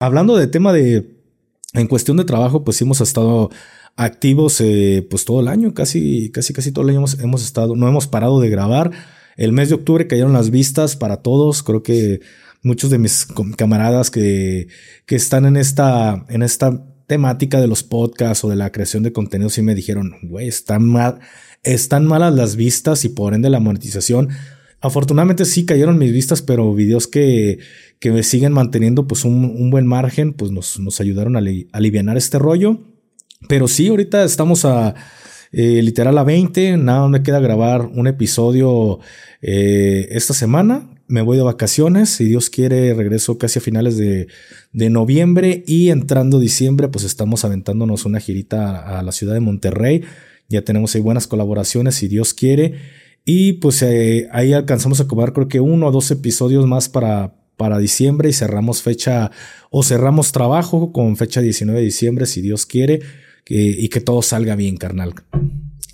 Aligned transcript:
hablando 0.00 0.36
de 0.36 0.48
tema 0.48 0.72
de, 0.72 1.14
en 1.74 1.86
cuestión 1.86 2.16
de 2.16 2.24
trabajo, 2.24 2.64
pues 2.64 2.80
hemos 2.82 3.00
estado 3.00 3.50
activos 3.96 4.60
eh, 4.60 5.06
pues 5.08 5.24
todo 5.24 5.40
el 5.40 5.48
año, 5.48 5.74
casi, 5.74 6.30
casi, 6.30 6.52
casi 6.52 6.72
todo 6.72 6.84
el 6.84 6.96
año 6.96 7.04
hemos, 7.20 7.42
estado, 7.44 7.76
no 7.76 7.86
hemos 7.86 8.08
parado 8.08 8.40
de 8.40 8.50
grabar. 8.50 8.90
El 9.36 9.52
mes 9.52 9.68
de 9.68 9.76
octubre 9.76 10.08
cayeron 10.08 10.32
las 10.32 10.50
vistas 10.50 10.96
para 10.96 11.18
todos, 11.18 11.62
creo 11.62 11.82
que 11.82 12.20
muchos 12.62 12.90
de 12.90 12.98
mis 12.98 13.28
camaradas 13.56 14.10
que, 14.10 14.68
que 15.06 15.16
están 15.16 15.44
en 15.44 15.56
esta, 15.56 16.24
en 16.28 16.42
esta 16.42 16.84
temática 17.06 17.60
de 17.60 17.66
los 17.66 17.82
podcasts 17.82 18.44
o 18.44 18.48
de 18.48 18.56
la 18.56 18.72
creación 18.72 19.02
de 19.02 19.12
contenido 19.12 19.50
sí 19.50 19.62
me 19.62 19.74
dijeron, 19.74 20.16
güey, 20.22 20.48
están 20.48 20.84
mal, 20.84 21.20
están 21.62 22.06
malas 22.06 22.34
las 22.34 22.56
vistas 22.56 23.04
y 23.04 23.10
por 23.10 23.34
ende 23.34 23.50
la 23.50 23.60
monetización. 23.60 24.30
Afortunadamente 24.80 25.44
sí 25.44 25.66
cayeron 25.66 25.98
mis 25.98 26.12
vistas, 26.12 26.40
pero 26.40 26.74
videos 26.74 27.06
que, 27.06 27.58
que 28.00 28.10
me 28.10 28.22
siguen 28.22 28.52
manteniendo 28.52 29.06
pues 29.06 29.24
un, 29.24 29.44
un 29.44 29.70
buen 29.70 29.86
margen, 29.86 30.32
pues 30.32 30.50
nos, 30.50 30.80
nos 30.80 31.00
ayudaron 31.00 31.36
a, 31.36 31.42
aliviar 31.72 32.16
este 32.16 32.38
rollo. 32.38 32.80
Pero 33.46 33.68
sí, 33.68 33.88
ahorita 33.88 34.24
estamos 34.24 34.64
a 34.64 34.94
eh, 35.52 35.82
literal 35.82 36.16
a 36.16 36.24
20, 36.24 36.78
nada 36.78 37.08
me 37.08 37.22
queda 37.22 37.40
grabar 37.40 37.86
un 37.86 38.06
episodio 38.06 39.00
eh, 39.42 40.08
esta 40.10 40.32
semana. 40.32 40.88
Me 41.08 41.22
voy 41.22 41.36
de 41.36 41.42
vacaciones, 41.42 42.08
si 42.08 42.24
Dios 42.24 42.50
quiere 42.50 42.94
regreso 42.94 43.36
casi 43.36 43.58
a 43.58 43.62
finales 43.62 43.96
de, 43.96 44.28
de 44.72 44.90
noviembre 44.90 45.64
y 45.66 45.90
entrando 45.90 46.38
diciembre 46.38 46.88
pues 46.88 47.04
estamos 47.04 47.44
aventándonos 47.44 48.04
una 48.04 48.20
girita 48.20 48.98
a 48.98 49.02
la 49.02 49.12
ciudad 49.12 49.34
de 49.34 49.40
Monterrey. 49.40 50.04
Ya 50.48 50.62
tenemos 50.62 50.94
ahí 50.94 51.00
buenas 51.00 51.26
colaboraciones, 51.26 51.96
si 51.96 52.08
Dios 52.08 52.32
quiere. 52.32 52.74
Y 53.24 53.54
pues 53.54 53.82
eh, 53.82 54.28
ahí 54.32 54.54
alcanzamos 54.54 55.00
a 55.00 55.06
cobrar 55.06 55.32
creo 55.32 55.48
que 55.48 55.60
uno 55.60 55.88
o 55.88 55.92
dos 55.92 56.10
episodios 56.10 56.66
más 56.66 56.88
para, 56.88 57.39
para 57.60 57.76
diciembre 57.76 58.30
y 58.30 58.32
cerramos 58.32 58.80
fecha 58.80 59.30
o 59.68 59.82
cerramos 59.82 60.32
trabajo 60.32 60.92
con 60.92 61.18
fecha 61.18 61.42
19 61.42 61.78
de 61.78 61.84
diciembre, 61.84 62.24
si 62.24 62.40
Dios 62.40 62.64
quiere, 62.64 63.00
y 63.46 63.86
que 63.90 64.00
todo 64.00 64.22
salga 64.22 64.56
bien, 64.56 64.78
carnal. 64.78 65.12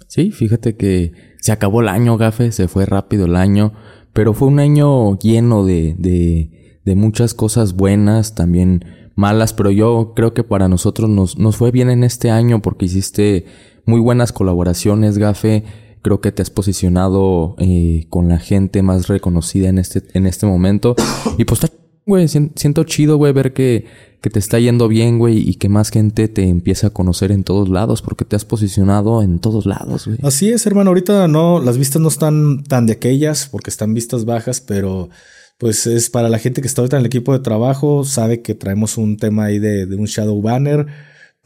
Sí, 0.07 0.31
fíjate 0.31 0.77
que 0.77 1.11
se 1.41 1.51
acabó 1.51 1.81
el 1.81 1.89
año, 1.89 2.17
Gafe, 2.19 2.53
se 2.53 2.69
fue 2.69 2.87
rápido 2.87 3.27
el 3.27 3.35
año, 3.35 3.73
pero 4.13 4.33
fue 4.33 4.47
un 4.47 4.61
año 4.61 5.19
lleno 5.19 5.65
de, 5.65 5.97
de, 5.99 6.79
de 6.85 6.95
muchas 6.95 7.35
cosas 7.35 7.73
buenas, 7.73 8.37
también 8.37 8.85
malas, 9.17 9.53
pero 9.53 9.73
yo 9.73 10.13
creo 10.15 10.35
que 10.35 10.45
para 10.45 10.69
nosotros 10.69 11.11
nos, 11.11 11.37
nos 11.37 11.57
fue 11.57 11.73
bien 11.73 11.91
en 11.91 12.05
este 12.05 12.31
año 12.31 12.63
porque 12.63 12.85
hiciste 12.85 13.47
muy 13.87 13.99
buenas 13.99 14.31
colaboraciones, 14.31 15.19
Gafe. 15.19 15.65
Creo 16.07 16.21
que 16.21 16.31
te 16.31 16.41
has 16.41 16.51
posicionado 16.51 17.57
eh, 17.59 18.07
con 18.11 18.29
la 18.29 18.39
gente 18.39 18.81
más 18.81 19.09
reconocida 19.09 19.69
en 19.69 19.79
este, 19.79 20.05
en 20.15 20.27
este 20.27 20.47
momento. 20.47 20.95
Y 21.37 21.47
pues 21.47 21.63
güey, 22.07 22.29
siento 22.29 22.85
chido, 22.85 23.17
güey, 23.17 23.33
ver 23.33 23.53
que, 23.53 23.87
que 24.21 24.31
te 24.31 24.39
está 24.39 24.61
yendo 24.61 24.87
bien, 24.87 25.19
güey, 25.19 25.39
y 25.39 25.55
que 25.55 25.69
más 25.69 25.91
gente 25.91 26.29
te 26.29 26.49
empieza 26.49 26.87
a 26.87 26.91
conocer 26.91 27.33
en 27.33 27.43
todos 27.43 27.69
lados, 27.69 28.03
porque 28.03 28.25
te 28.25 28.37
has 28.37 28.45
posicionado 28.45 29.21
en 29.21 29.41
todos 29.41 29.67
lados, 29.67 30.07
güey. 30.07 30.19
Así 30.23 30.51
es, 30.51 30.65
hermano. 30.65 30.91
Ahorita 30.91 31.27
no, 31.27 31.59
las 31.59 31.77
vistas 31.77 32.01
no 32.01 32.07
están 32.07 32.63
tan 32.63 32.87
de 32.87 32.93
aquellas, 32.93 33.49
porque 33.49 33.71
están 33.71 33.93
vistas 33.93 34.25
bajas, 34.25 34.61
pero 34.61 35.11
pues 35.59 35.89
es 35.89 36.09
para 36.09 36.29
la 36.29 36.39
gente 36.39 36.61
que 36.61 36.69
está 36.69 36.83
ahorita 36.83 36.99
en 36.99 37.01
el 37.01 37.07
equipo 37.07 37.33
de 37.33 37.41
trabajo, 37.41 38.05
sabe 38.05 38.43
que 38.43 38.55
traemos 38.55 38.97
un 38.97 39.17
tema 39.17 39.47
ahí 39.47 39.59
de 39.59 39.87
un 39.97 40.07
shadow 40.07 40.41
banner 40.41 40.87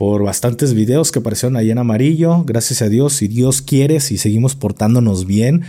por 0.00 0.22
bastantes 0.22 0.72
videos 0.72 1.12
que 1.12 1.18
aparecieron 1.18 1.56
ahí 1.56 1.70
en 1.70 1.76
amarillo. 1.76 2.42
Gracias 2.44 2.80
a 2.80 2.88
Dios, 2.88 3.12
si 3.12 3.28
Dios 3.28 3.60
quiere, 3.60 4.00
si 4.00 4.16
seguimos 4.16 4.54
portándonos 4.54 5.26
bien. 5.26 5.60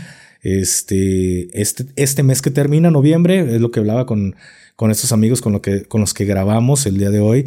Este, 0.42 1.50
este, 1.62 1.88
este 1.98 2.24
mes 2.24 2.42
que 2.42 2.50
termina, 2.50 2.90
noviembre, 2.92 3.56
es 3.56 3.60
lo 3.60 3.72
que 3.72 3.82
hablaba 3.82 4.06
con, 4.06 4.38
con 4.78 4.90
estos 4.90 5.12
amigos 5.12 5.42
con, 5.42 5.52
lo 5.52 5.62
que, 5.62 5.84
con 5.84 6.00
los 6.00 6.14
que 6.14 6.24
grabamos 6.24 6.86
el 6.86 6.98
día 6.98 7.10
de 7.10 7.20
hoy. 7.20 7.46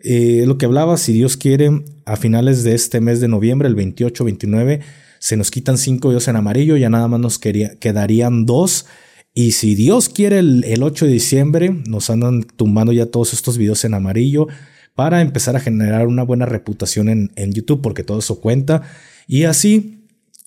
Eh, 0.00 0.44
lo 0.46 0.58
que 0.58 0.66
hablaba, 0.66 0.98
si 0.98 1.14
Dios 1.14 1.38
quiere, 1.38 1.70
a 2.04 2.16
finales 2.16 2.64
de 2.64 2.74
este 2.74 3.00
mes 3.00 3.22
de 3.22 3.28
noviembre, 3.28 3.66
el 3.66 3.74
28, 3.74 4.22
29, 4.22 4.80
se 5.18 5.38
nos 5.38 5.50
quitan 5.50 5.78
cinco 5.78 6.08
videos 6.08 6.28
en 6.28 6.36
amarillo, 6.36 6.76
ya 6.76 6.90
nada 6.90 7.08
más 7.08 7.18
nos 7.18 7.38
quedarían 7.38 8.44
dos. 8.44 8.84
Y 9.32 9.52
si 9.52 9.74
Dios 9.74 10.10
quiere, 10.10 10.40
el, 10.40 10.64
el 10.64 10.82
8 10.82 11.06
de 11.06 11.12
diciembre 11.12 11.74
nos 11.86 12.10
andan 12.10 12.42
tumbando 12.42 12.92
ya 12.92 13.06
todos 13.06 13.32
estos 13.32 13.56
videos 13.56 13.86
en 13.86 13.94
amarillo 13.94 14.48
para 14.96 15.20
empezar 15.20 15.54
a 15.54 15.60
generar 15.60 16.08
una 16.08 16.24
buena 16.24 16.46
reputación 16.46 17.08
en, 17.08 17.30
en 17.36 17.52
YouTube, 17.52 17.80
porque 17.80 18.02
todo 18.02 18.18
eso 18.18 18.40
cuenta. 18.40 18.82
Y 19.28 19.44
así 19.44 19.96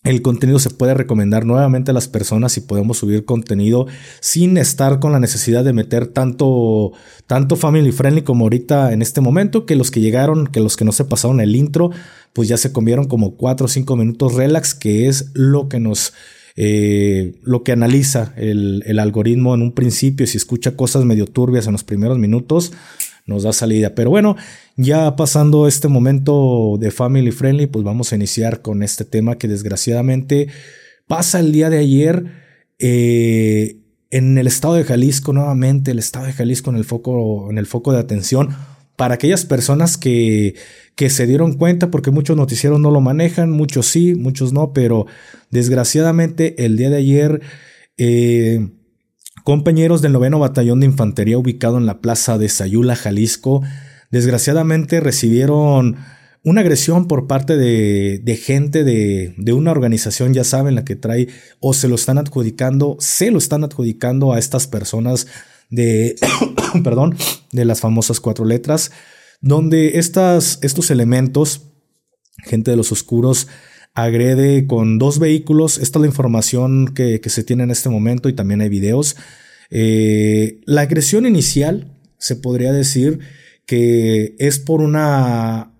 el 0.04 0.22
contenido 0.22 0.60
se 0.60 0.70
puede 0.70 0.94
recomendar 0.94 1.46
nuevamente 1.46 1.92
a 1.92 1.94
las 1.94 2.08
personas 2.08 2.56
y 2.56 2.62
podemos 2.62 2.98
subir 2.98 3.26
contenido 3.26 3.86
sin 4.22 4.58
estar 4.58 5.00
con 5.00 5.12
la 5.12 5.20
necesidad 5.20 5.66
de 5.66 5.74
meter 5.74 6.08
tanto, 6.08 6.94
tanto 7.28 7.58
family 7.58 7.92
friendly 7.92 8.22
como 8.22 8.46
ahorita 8.46 8.94
en 8.94 9.02
este 9.02 9.20
momento, 9.20 9.66
que 9.66 9.76
los 9.76 9.92
que 9.92 10.00
llegaron, 10.00 10.48
que 10.48 10.62
los 10.62 10.78
que 10.78 10.86
no 10.86 10.94
se 10.94 11.04
pasaron 11.04 11.42
el 11.42 11.56
intro, 11.56 11.92
pues 12.31 12.48
ya 12.48 12.56
se 12.56 12.72
comieron 12.72 13.08
como 13.08 13.36
4 13.36 13.66
o 13.66 13.68
5 13.68 13.96
minutos 13.98 14.36
relax, 14.36 14.74
que 14.74 15.08
es 15.08 15.31
lo 15.34 15.68
que 15.68 15.80
nos... 15.80 16.14
Eh, 16.62 17.36
lo 17.44 17.64
que 17.64 17.72
analiza 17.72 18.34
el, 18.36 18.84
el 18.86 19.00
algoritmo 19.00 19.56
en 19.56 19.62
un 19.62 19.72
principio, 19.72 20.28
si 20.28 20.36
escucha 20.36 20.76
cosas 20.76 21.06
medio 21.06 21.26
turbias 21.26 21.68
en 21.68 21.72
los 21.72 21.86
primeros 21.86 22.18
minutos, 22.18 22.74
nos 23.30 23.44
da 23.44 23.54
salida. 23.54 23.96
Pero 23.96 24.10
bueno, 24.10 24.36
ya 24.76 25.16
pasando 25.16 25.68
este 25.68 25.88
momento 25.88 26.78
de 26.80 26.92
family 26.92 27.32
friendly, 27.32 27.68
pues 27.68 27.86
vamos 27.86 28.12
a 28.12 28.16
iniciar 28.16 28.62
con 28.62 28.84
este 28.84 29.06
tema 29.06 29.38
que 29.38 29.48
desgraciadamente 29.48 30.48
pasa 31.08 31.40
el 31.40 31.52
día 31.52 31.70
de 31.70 31.78
ayer 31.78 32.26
eh, 32.80 33.78
en 34.12 34.38
el 34.38 34.48
estado 34.48 34.74
de 34.74 34.84
Jalisco 34.84 35.32
nuevamente, 35.32 35.92
el 35.92 36.00
estado 36.00 36.26
de 36.26 36.34
Jalisco 36.34 36.70
en 36.72 36.78
el 36.78 36.84
foco, 36.84 37.50
en 37.50 37.58
el 37.58 37.66
foco 37.66 37.94
de 37.94 38.00
atención 38.00 38.50
para 38.96 39.14
aquellas 39.14 39.46
personas 39.46 39.98
que, 39.98 40.56
que 40.96 41.10
se 41.10 41.26
dieron 41.26 41.54
cuenta, 41.54 41.90
porque 41.90 42.12
muchos 42.12 42.36
noticieros 42.36 42.82
no 42.82 42.92
lo 42.92 43.00
manejan, 43.00 43.50
muchos 43.50 43.88
sí, 43.88 44.16
muchos 44.16 44.52
no, 44.52 44.74
pero 44.74 45.06
desgraciadamente 45.52 46.66
el 46.66 46.76
día 46.76 46.90
de 46.90 46.98
ayer 46.98 47.42
eh, 47.98 48.68
Compañeros 49.44 50.02
del 50.02 50.14
noveno 50.14 50.40
batallón 50.40 50.80
de 50.80 50.86
infantería 50.86 51.38
ubicado 51.38 51.78
en 51.78 51.86
la 51.86 52.02
plaza 52.02 52.38
de 52.38 52.50
Sayula, 52.50 52.96
Jalisco, 52.96 53.62
desgraciadamente 54.12 55.00
recibieron 55.00 55.98
una 56.44 56.62
agresión 56.62 57.08
por 57.08 57.28
parte 57.28 57.58
de, 57.58 58.42
gente 58.42 58.84
de, 58.84 59.34
de, 59.38 59.54
una 59.54 59.72
organización, 59.72 60.34
ya 60.34 60.44
saben, 60.44 60.76
la 60.76 60.86
que 60.86 60.96
trae 60.96 61.28
o 61.60 61.74
se 61.74 61.88
lo 61.88 61.96
están 61.96 62.18
adjudicando, 62.18 62.96
se 63.00 63.30
lo 63.32 63.38
están 63.38 63.64
adjudicando 63.64 64.34
a 64.34 64.40
estas 64.40 64.68
personas 64.68 65.28
de, 65.70 66.16
perdón, 66.84 67.16
de 67.52 67.66
las 67.66 67.82
famosas 67.82 68.20
cuatro 68.20 68.46
letras, 68.46 68.92
donde 69.42 70.00
estas, 70.00 70.60
estos 70.62 70.92
elementos, 70.92 71.64
gente 72.44 72.72
de 72.72 72.78
los 72.78 72.92
oscuros, 72.92 73.48
agrede 74.04 74.68
con 74.68 75.00
dos 75.00 75.20
vehículos. 75.20 75.78
Esta 75.78 76.00
es 76.00 76.02
la 76.02 76.08
información 76.08 76.94
que, 76.94 77.22
se 77.26 77.44
tiene 77.44 77.64
en 77.64 77.72
este 77.72 77.90
momento 77.90 78.30
y 78.30 78.34
también 78.34 78.62
hay 78.62 78.70
videos. 78.70 79.16
Eh, 79.70 80.62
la 80.66 80.82
agresión 80.82 81.26
inicial 81.26 81.92
se 82.18 82.36
podría 82.36 82.72
decir 82.74 83.20
que 83.66 84.36
es 84.40 84.60
por 84.60 84.82
una... 84.82 85.74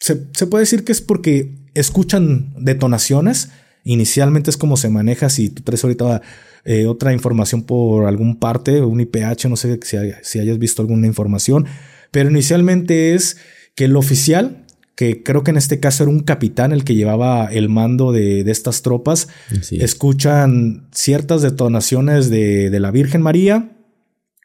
Se, 0.00 0.16
puede 0.16 0.62
decir 0.62 0.84
que 0.84 0.92
es 0.92 1.00
porque 1.00 1.54
escuchan 1.74 2.54
detonaciones. 2.58 3.50
Inicialmente 3.84 4.50
es 4.50 4.56
como 4.56 4.76
se 4.76 4.88
maneja 4.88 5.28
si 5.28 5.50
tú 5.50 5.62
traes 5.62 5.84
ahorita 5.84 6.22
eh, 6.64 6.86
otra 6.86 7.12
información 7.12 7.64
por 7.64 8.06
algún 8.06 8.38
parte, 8.38 8.80
un 8.80 9.00
IPH, 9.00 9.48
no 9.48 9.56
sé 9.56 9.78
si, 9.82 9.96
si 10.22 10.38
hayas 10.38 10.58
visto 10.58 10.80
alguna 10.80 11.06
información, 11.06 11.66
pero 12.10 12.30
inicialmente 12.30 13.14
es 13.14 13.36
que 13.74 13.84
el 13.84 13.96
oficial 13.96 14.63
que 14.94 15.22
creo 15.22 15.42
que 15.42 15.50
en 15.50 15.56
este 15.56 15.80
caso 15.80 16.04
era 16.04 16.12
un 16.12 16.20
capitán 16.20 16.72
el 16.72 16.84
que 16.84 16.94
llevaba 16.94 17.46
el 17.46 17.68
mando 17.68 18.12
de, 18.12 18.40
estas 18.50 18.82
tropas, 18.82 19.28
escuchan 19.72 20.86
ciertas 20.92 21.42
detonaciones 21.42 22.30
de, 22.30 22.78
la 22.78 22.90
Virgen 22.90 23.22
María 23.22 23.72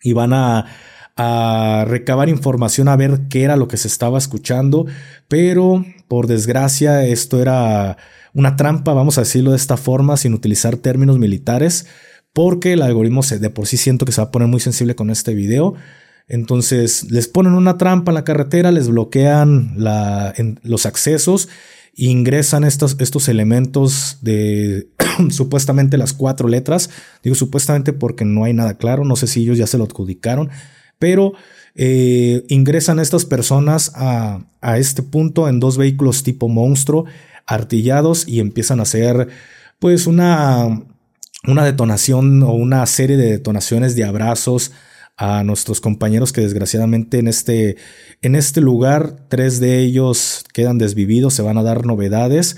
y 0.01 0.13
van 0.13 0.33
a, 0.33 0.65
a, 1.15 1.85
recabar 1.87 2.29
información 2.29 2.87
a 2.87 2.95
ver 2.95 3.27
qué 3.29 3.43
era 3.43 3.57
lo 3.57 3.67
que 3.67 3.77
se 3.77 3.87
estaba 3.87 4.17
escuchando, 4.17 4.87
pero 5.27 5.85
por 6.07 6.27
desgracia 6.27 7.05
esto 7.05 7.41
era 7.41 7.97
una 8.33 8.55
trampa, 8.55 8.93
vamos 8.93 9.17
a 9.17 9.21
decirlo 9.21 9.51
de 9.51 9.57
esta 9.57 9.77
forma, 9.77 10.17
sin 10.17 10.33
utilizar 10.33 10.77
términos 10.77 11.19
militares, 11.19 11.85
porque 12.33 12.73
el 12.73 12.81
algoritmo 12.81 13.23
se, 13.23 13.39
de 13.39 13.49
por 13.49 13.67
sí 13.67 13.77
siento 13.77 14.05
que 14.05 14.11
se 14.11 14.21
va 14.21 14.27
a 14.27 14.31
poner 14.31 14.47
muy 14.47 14.59
sensible 14.59 14.95
con 14.95 15.09
este 15.09 15.33
video. 15.33 15.75
Entonces 16.29 17.11
les 17.11 17.27
ponen 17.27 17.53
una 17.53 17.77
trampa 17.77 18.11
en 18.11 18.15
la 18.15 18.23
carretera, 18.23 18.71
les 18.71 18.87
bloquean 18.87 19.75
los 20.63 20.85
accesos 20.85 21.49
ingresan 21.99 22.63
estos, 22.63 23.27
elementos 23.27 24.19
de 24.21 24.87
supuestamente 25.29 25.97
las 25.97 26.13
cuatro 26.13 26.47
letras. 26.47 26.89
Digo 27.23 27.35
supuestamente 27.35 27.91
porque 27.91 28.23
no 28.23 28.45
hay 28.45 28.53
nada 28.53 28.77
claro, 28.77 29.03
no 29.03 29.15
sé 29.15 29.27
si 29.27 29.41
ellos 29.41 29.57
ya 29.57 29.67
se 29.67 29.77
lo 29.77 29.83
adjudicaron, 29.83 30.49
pero 30.97 31.33
eh, 31.75 32.45
ingresan 32.47 32.99
estas 32.99 33.25
personas 33.25 33.91
a, 33.95 34.45
este 34.77 35.03
punto 35.03 35.49
en 35.49 35.59
dos 35.59 35.77
vehículos 35.77 36.23
tipo 36.23 36.47
monstruo, 36.47 37.05
artillados 37.45 38.27
y 38.27 38.39
empiezan 38.39 38.79
a 38.79 38.83
hacer 38.83 39.27
pues 39.79 40.07
una 40.07 40.83
detonación 41.43 42.43
o 42.43 42.53
una 42.53 42.85
serie 42.85 43.17
de 43.17 43.31
detonaciones 43.31 43.95
de 43.95 44.05
abrazos, 44.05 44.71
a 45.21 45.43
nuestros 45.43 45.81
compañeros 45.81 46.31
que 46.31 46.39
desgraciadamente 46.39 47.19
en 47.19 47.27
este, 47.27 47.75
en 48.21 48.35
este 48.35 48.61
lugar, 48.61 49.27
tres 49.27 49.59
de 49.59 49.79
ellos 49.79 50.45
quedan 50.53 50.77
desvividos, 50.77 51.33
se 51.33 51.41
van 51.41 51.57
a 51.57 51.63
dar 51.63 51.85
novedades 51.85 52.55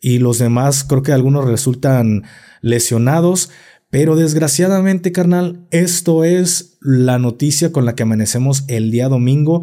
y 0.00 0.20
los 0.20 0.38
demás 0.38 0.84
creo 0.84 1.02
que 1.02 1.10
algunos 1.10 1.44
resultan 1.44 2.22
lesionados. 2.60 3.50
Pero 3.90 4.14
desgraciadamente, 4.14 5.10
carnal, 5.10 5.66
esto 5.72 6.22
es 6.22 6.78
la 6.80 7.18
noticia 7.18 7.72
con 7.72 7.84
la 7.84 7.96
que 7.96 8.04
amanecemos 8.04 8.62
el 8.68 8.92
día 8.92 9.08
domingo. 9.08 9.62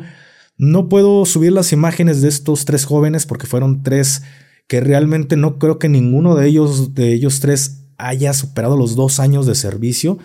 No 0.57 0.89
puedo 0.89 1.25
subir 1.25 1.53
las 1.53 1.71
imágenes 1.71 2.21
de 2.21 2.27
estos 2.27 2.65
tres 2.65 2.83
jóvenes 2.83 3.25
porque 3.25 3.47
fueron 3.47 3.81
tres 3.81 4.23
que 4.67 4.81
realmente 4.81 5.37
no 5.37 5.57
creo 5.57 5.79
que 5.79 5.87
ninguno 5.87 6.35
de 6.35 6.47
ellos, 6.47 6.95
de 6.95 7.13
ellos 7.13 7.39
tres, 7.39 7.85
haya 7.97 8.33
superado 8.33 8.75
los 8.75 8.97
dos 8.97 9.21
años 9.21 9.45
de 9.45 9.55
servicio. 9.55 10.17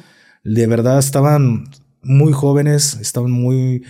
De 0.42 0.66
verdad 0.66 0.98
estaban 0.98 1.66
muy 2.06 2.32
jóvenes, 2.32 2.98
estaban 3.00 3.30
muy, 3.30 3.84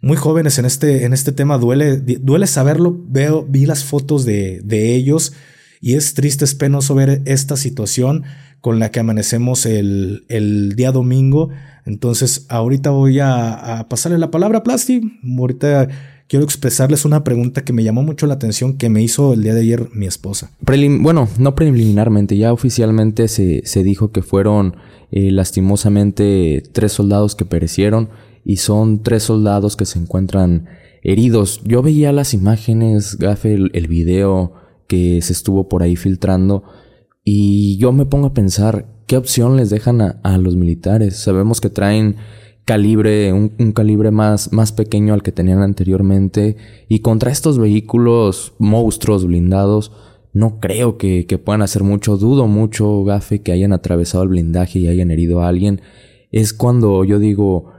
muy 0.00 0.16
jóvenes 0.16 0.58
en 0.58 0.64
este, 0.64 1.04
en 1.04 1.12
este 1.12 1.32
tema. 1.32 1.58
Duele, 1.58 1.98
duele 1.98 2.46
saberlo. 2.46 2.98
Veo, 3.08 3.44
vi 3.48 3.66
las 3.66 3.84
fotos 3.84 4.24
de, 4.24 4.60
de 4.64 4.94
ellos 4.94 5.32
y 5.80 5.94
es 5.94 6.14
triste, 6.14 6.44
es 6.44 6.54
penoso 6.54 6.94
ver 6.94 7.22
esta 7.24 7.56
situación 7.56 8.24
con 8.60 8.78
la 8.78 8.90
que 8.90 9.00
amanecemos 9.00 9.66
el, 9.66 10.24
el 10.28 10.74
día 10.76 10.92
domingo. 10.92 11.48
Entonces, 11.86 12.46
ahorita 12.48 12.90
voy 12.90 13.18
a, 13.18 13.78
a 13.78 13.88
pasarle 13.88 14.18
la 14.18 14.30
palabra 14.30 14.58
a 14.58 14.62
Plasti. 14.62 15.18
Ahorita 15.38 15.88
quiero 16.30 16.44
expresarles 16.44 17.04
una 17.04 17.24
pregunta 17.24 17.64
que 17.64 17.72
me 17.72 17.82
llamó 17.82 18.04
mucho 18.04 18.28
la 18.28 18.34
atención 18.34 18.78
que 18.78 18.88
me 18.88 19.02
hizo 19.02 19.34
el 19.34 19.42
día 19.42 19.52
de 19.52 19.62
ayer 19.62 19.88
mi 19.92 20.06
esposa. 20.06 20.52
bueno, 21.00 21.28
no 21.38 21.56
preliminarmente, 21.56 22.36
ya 22.36 22.52
oficialmente 22.52 23.26
se, 23.26 23.62
se 23.64 23.82
dijo 23.82 24.12
que 24.12 24.22
fueron 24.22 24.76
eh, 25.10 25.32
lastimosamente 25.32 26.62
tres 26.72 26.92
soldados 26.92 27.34
que 27.34 27.44
perecieron 27.44 28.10
y 28.44 28.58
son 28.58 29.02
tres 29.02 29.24
soldados 29.24 29.74
que 29.74 29.86
se 29.86 29.98
encuentran 29.98 30.68
heridos. 31.02 31.62
Yo 31.64 31.82
veía 31.82 32.12
las 32.12 32.32
imágenes, 32.32 33.18
Gafe, 33.18 33.54
el, 33.54 33.72
el 33.74 33.88
video 33.88 34.52
que 34.86 35.20
se 35.22 35.32
estuvo 35.32 35.68
por 35.68 35.82
ahí 35.82 35.96
filtrando 35.96 36.62
y 37.24 37.76
yo 37.78 37.90
me 37.90 38.06
pongo 38.06 38.28
a 38.28 38.34
pensar 38.34 38.86
qué 39.10 39.16
opción 39.16 39.56
les 39.56 39.70
dejan 39.70 40.00
a, 40.00 40.38
los 40.38 40.54
militares. 40.54 41.16
Sabemos 41.16 41.60
que 41.60 41.68
traen 41.68 42.14
calibre, 42.70 43.32
un, 43.32 43.72
calibre 43.72 44.12
más, 44.12 44.52
más 44.52 44.70
pequeño 44.70 45.12
al 45.12 45.24
que 45.24 45.32
tenían 45.32 45.60
anteriormente. 45.60 46.56
Y 46.88 47.00
contra 47.00 47.32
estos 47.32 47.58
vehículos 47.58 48.54
monstruos 48.60 49.26
blindados, 49.26 49.90
no 50.32 50.60
creo 50.60 50.96
que, 50.96 51.26
que, 51.26 51.36
puedan 51.36 51.62
hacer 51.62 51.82
mucho. 51.82 52.16
Dudo 52.16 52.46
mucho, 52.46 53.02
Gafe, 53.02 53.42
que 53.42 53.50
hayan 53.50 53.72
atravesado 53.72 54.22
el 54.22 54.28
blindaje 54.28 54.78
y 54.78 54.86
hayan 54.86 55.10
herido 55.10 55.42
a 55.42 55.48
alguien. 55.48 55.80
Es 56.30 56.52
cuando 56.54 57.04
yo 57.04 57.18
digo, 57.18 57.72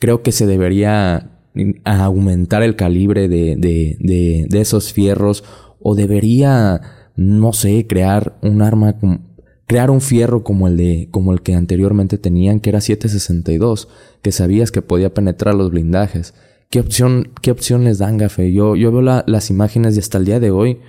creo 0.00 0.24
que 0.24 0.32
se 0.32 0.48
debería 0.48 1.38
aumentar 1.84 2.64
el 2.64 2.74
calibre 2.74 3.28
de, 3.28 3.54
de, 3.56 4.46
de 4.48 4.60
esos 4.60 4.92
fierros 4.92 5.44
o 5.78 5.94
debería 5.94 6.80
no 7.16 7.52
sé, 7.52 7.86
crear 7.86 8.38
un 8.42 8.62
arma, 8.62 8.96
crear 9.72 9.90
un 9.90 10.02
fierro 10.02 10.44
como 10.44 10.68
el 10.68 10.76
de, 10.76 11.08
como 11.10 11.32
el 11.32 11.40
que 11.40 11.54
anteriormente 11.54 12.18
tenían, 12.18 12.60
que 12.60 12.68
era 12.68 12.82
762, 12.82 13.88
que 14.20 14.30
sabías 14.30 14.70
que 14.70 14.82
podía 14.82 15.14
penetrar 15.14 15.54
los 15.54 15.70
blindajes. 15.70 16.34
¿Qué 16.68 16.78
opción, 16.78 17.30
qué 17.40 17.52
opción 17.52 17.82
les 17.84 17.96
dan, 17.96 18.18
Gafe? 18.18 18.52
Yo, 18.52 18.76
yo 18.76 18.92
veo 18.92 19.00
las 19.00 19.48
imágenes 19.48 19.96
y 19.96 20.00
hasta 20.00 20.18
el 20.18 20.26
día 20.26 20.40
de 20.40 20.50
hoy 20.50 20.80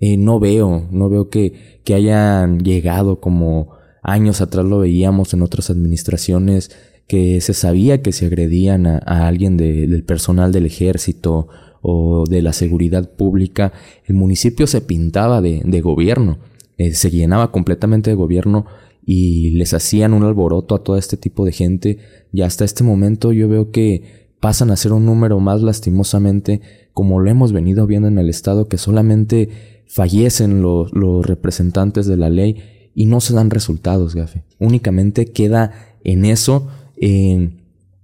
eh, 0.00 0.16
no 0.16 0.40
veo, 0.40 0.88
no 0.90 1.08
veo 1.08 1.28
que, 1.28 1.78
que 1.84 1.94
hayan 1.94 2.58
llegado 2.58 3.20
como 3.20 3.68
años 4.02 4.40
atrás 4.40 4.64
lo 4.64 4.80
veíamos 4.80 5.32
en 5.32 5.42
otras 5.42 5.70
administraciones, 5.70 6.72
que 7.06 7.40
se 7.40 7.54
sabía 7.54 8.02
que 8.02 8.10
se 8.10 8.26
agredían 8.26 8.88
a, 8.88 9.28
alguien 9.28 9.56
del 9.56 10.02
personal 10.02 10.50
del 10.50 10.66
ejército 10.66 11.46
o 11.82 12.24
de 12.28 12.42
la 12.42 12.52
seguridad 12.52 13.10
pública, 13.10 13.72
el 14.06 14.16
municipio 14.16 14.66
se 14.66 14.80
pintaba 14.80 15.40
de, 15.40 15.62
de 15.64 15.80
gobierno, 15.80 16.38
eh, 16.78 16.94
se 16.94 17.10
llenaba 17.10 17.50
completamente 17.50 18.10
de 18.10 18.16
gobierno 18.16 18.66
y 19.04 19.50
les 19.50 19.74
hacían 19.74 20.14
un 20.14 20.24
alboroto 20.24 20.74
a 20.74 20.82
todo 20.82 20.96
este 20.96 21.16
tipo 21.16 21.44
de 21.44 21.52
gente 21.52 21.98
y 22.32 22.42
hasta 22.42 22.64
este 22.64 22.84
momento 22.84 23.32
yo 23.32 23.48
veo 23.48 23.70
que 23.70 24.28
pasan 24.40 24.70
a 24.70 24.76
ser 24.76 24.92
un 24.92 25.06
número 25.06 25.40
más 25.40 25.62
lastimosamente 25.62 26.60
como 26.92 27.20
lo 27.20 27.30
hemos 27.30 27.52
venido 27.52 27.86
viendo 27.86 28.08
en 28.08 28.18
el 28.18 28.28
estado 28.28 28.68
que 28.68 28.78
solamente 28.78 29.82
fallecen 29.86 30.62
los, 30.62 30.90
representantes 31.26 32.06
de 32.06 32.16
la 32.16 32.30
ley 32.30 32.90
y 32.94 33.06
no 33.06 33.20
se 33.20 33.34
dan 33.34 33.50
resultados, 33.50 34.14
gafe. 34.14 34.44
Únicamente 34.58 35.26
queda 35.26 35.72
en 36.04 36.24
eso, 36.24 36.68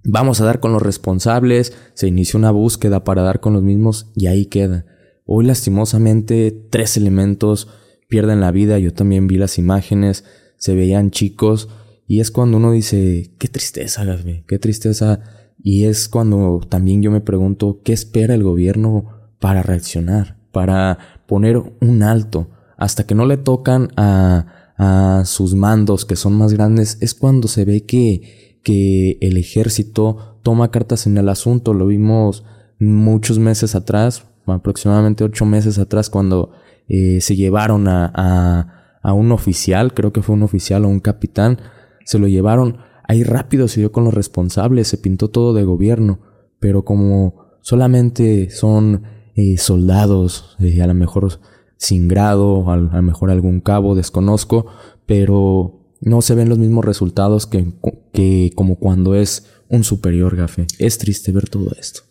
Vamos 0.03 0.41
a 0.41 0.45
dar 0.45 0.59
con 0.59 0.73
los 0.73 0.81
responsables, 0.81 1.73
se 1.93 2.07
inició 2.07 2.39
una 2.39 2.49
búsqueda 2.49 3.03
para 3.03 3.21
dar 3.21 3.39
con 3.39 3.53
los 3.53 3.61
mismos 3.61 4.07
y 4.15 4.25
ahí 4.27 4.45
queda. 4.47 4.85
Hoy 5.25 5.45
lastimosamente 5.45 6.51
tres 6.71 6.97
elementos 6.97 7.67
pierden 8.11 8.41
la 8.41 8.51
vida, 8.51 8.77
yo 8.77 8.93
también 8.93 9.25
vi 9.25 9.37
las 9.37 9.57
imágenes, 9.57 10.25
se 10.57 10.75
veían 10.75 11.09
chicos 11.09 11.69
y 12.07 12.19
es 12.19 12.29
cuando 12.29 12.57
uno 12.57 12.71
dice, 12.71 13.31
qué 13.39 13.47
tristeza, 13.47 14.03
Gaby, 14.03 14.43
qué 14.47 14.59
tristeza. 14.59 15.21
Y 15.63 15.85
es 15.85 16.09
cuando 16.09 16.59
también 16.67 17.01
yo 17.01 17.09
me 17.09 17.21
pregunto, 17.21 17.81
¿qué 17.83 17.93
espera 17.93 18.35
el 18.35 18.43
gobierno 18.43 19.31
para 19.39 19.63
reaccionar, 19.63 20.37
para 20.51 20.97
poner 21.25 21.57
un 21.79 22.03
alto? 22.03 22.49
Hasta 22.77 23.05
que 23.05 23.15
no 23.15 23.25
le 23.25 23.37
tocan 23.37 23.89
a, 23.95 24.73
a 24.77 25.23
sus 25.25 25.55
mandos 25.55 26.05
que 26.05 26.15
son 26.15 26.33
más 26.33 26.53
grandes, 26.53 26.97
es 26.99 27.13
cuando 27.13 27.47
se 27.47 27.63
ve 27.65 27.85
que 27.85 28.51
que 28.63 29.17
el 29.21 29.37
ejército 29.37 30.37
toma 30.43 30.71
cartas 30.71 31.07
en 31.07 31.17
el 31.17 31.29
asunto. 31.29 31.73
Lo 31.73 31.87
vimos 31.87 32.43
muchos 32.79 33.39
meses 33.39 33.75
atrás, 33.75 34.25
aproximadamente 34.45 35.23
ocho 35.23 35.45
meses 35.45 35.77
atrás, 35.77 36.09
cuando 36.09 36.51
eh, 36.93 37.21
se 37.21 37.37
llevaron 37.37 37.87
a, 37.87 38.11
a, 38.13 38.99
a, 39.01 39.13
un 39.13 39.31
oficial, 39.31 39.93
creo 39.93 40.11
que 40.11 40.21
fue 40.21 40.35
un 40.35 40.43
oficial 40.43 40.83
o 40.83 40.89
un 40.89 40.99
capitán, 40.99 41.57
se 42.03 42.19
lo 42.19 42.27
llevaron. 42.27 42.79
Ahí 43.07 43.23
rápido 43.23 43.69
se 43.69 43.79
dio 43.79 43.93
con 43.93 44.03
los 44.03 44.13
responsables, 44.13 44.89
se 44.89 44.97
pintó 44.97 45.29
todo 45.29 45.53
de 45.53 45.63
gobierno, 45.63 46.19
pero 46.59 46.83
como 46.83 47.45
solamente 47.61 48.49
son 48.49 49.03
eh, 49.35 49.57
soldados, 49.57 50.57
eh, 50.59 50.81
a 50.81 50.87
lo 50.87 50.93
mejor 50.93 51.39
sin 51.77 52.09
grado, 52.09 52.69
a 52.69 52.75
lo 52.75 53.01
mejor 53.01 53.31
algún 53.31 53.61
cabo, 53.61 53.95
desconozco, 53.95 54.65
pero 55.05 55.95
no 56.01 56.21
se 56.21 56.35
ven 56.35 56.49
los 56.49 56.57
mismos 56.57 56.83
resultados 56.83 57.47
que, 57.47 57.71
que 58.11 58.51
como 58.53 58.75
cuando 58.75 59.15
es 59.15 59.47
un 59.69 59.85
superior 59.85 60.35
gafe. 60.35 60.67
Es 60.77 60.97
triste 60.97 61.31
ver 61.31 61.47
todo 61.47 61.71
esto. 61.79 62.01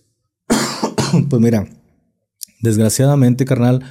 pues 1.29 1.43
mira, 1.43 1.69
desgraciadamente, 2.63 3.45
carnal, 3.45 3.85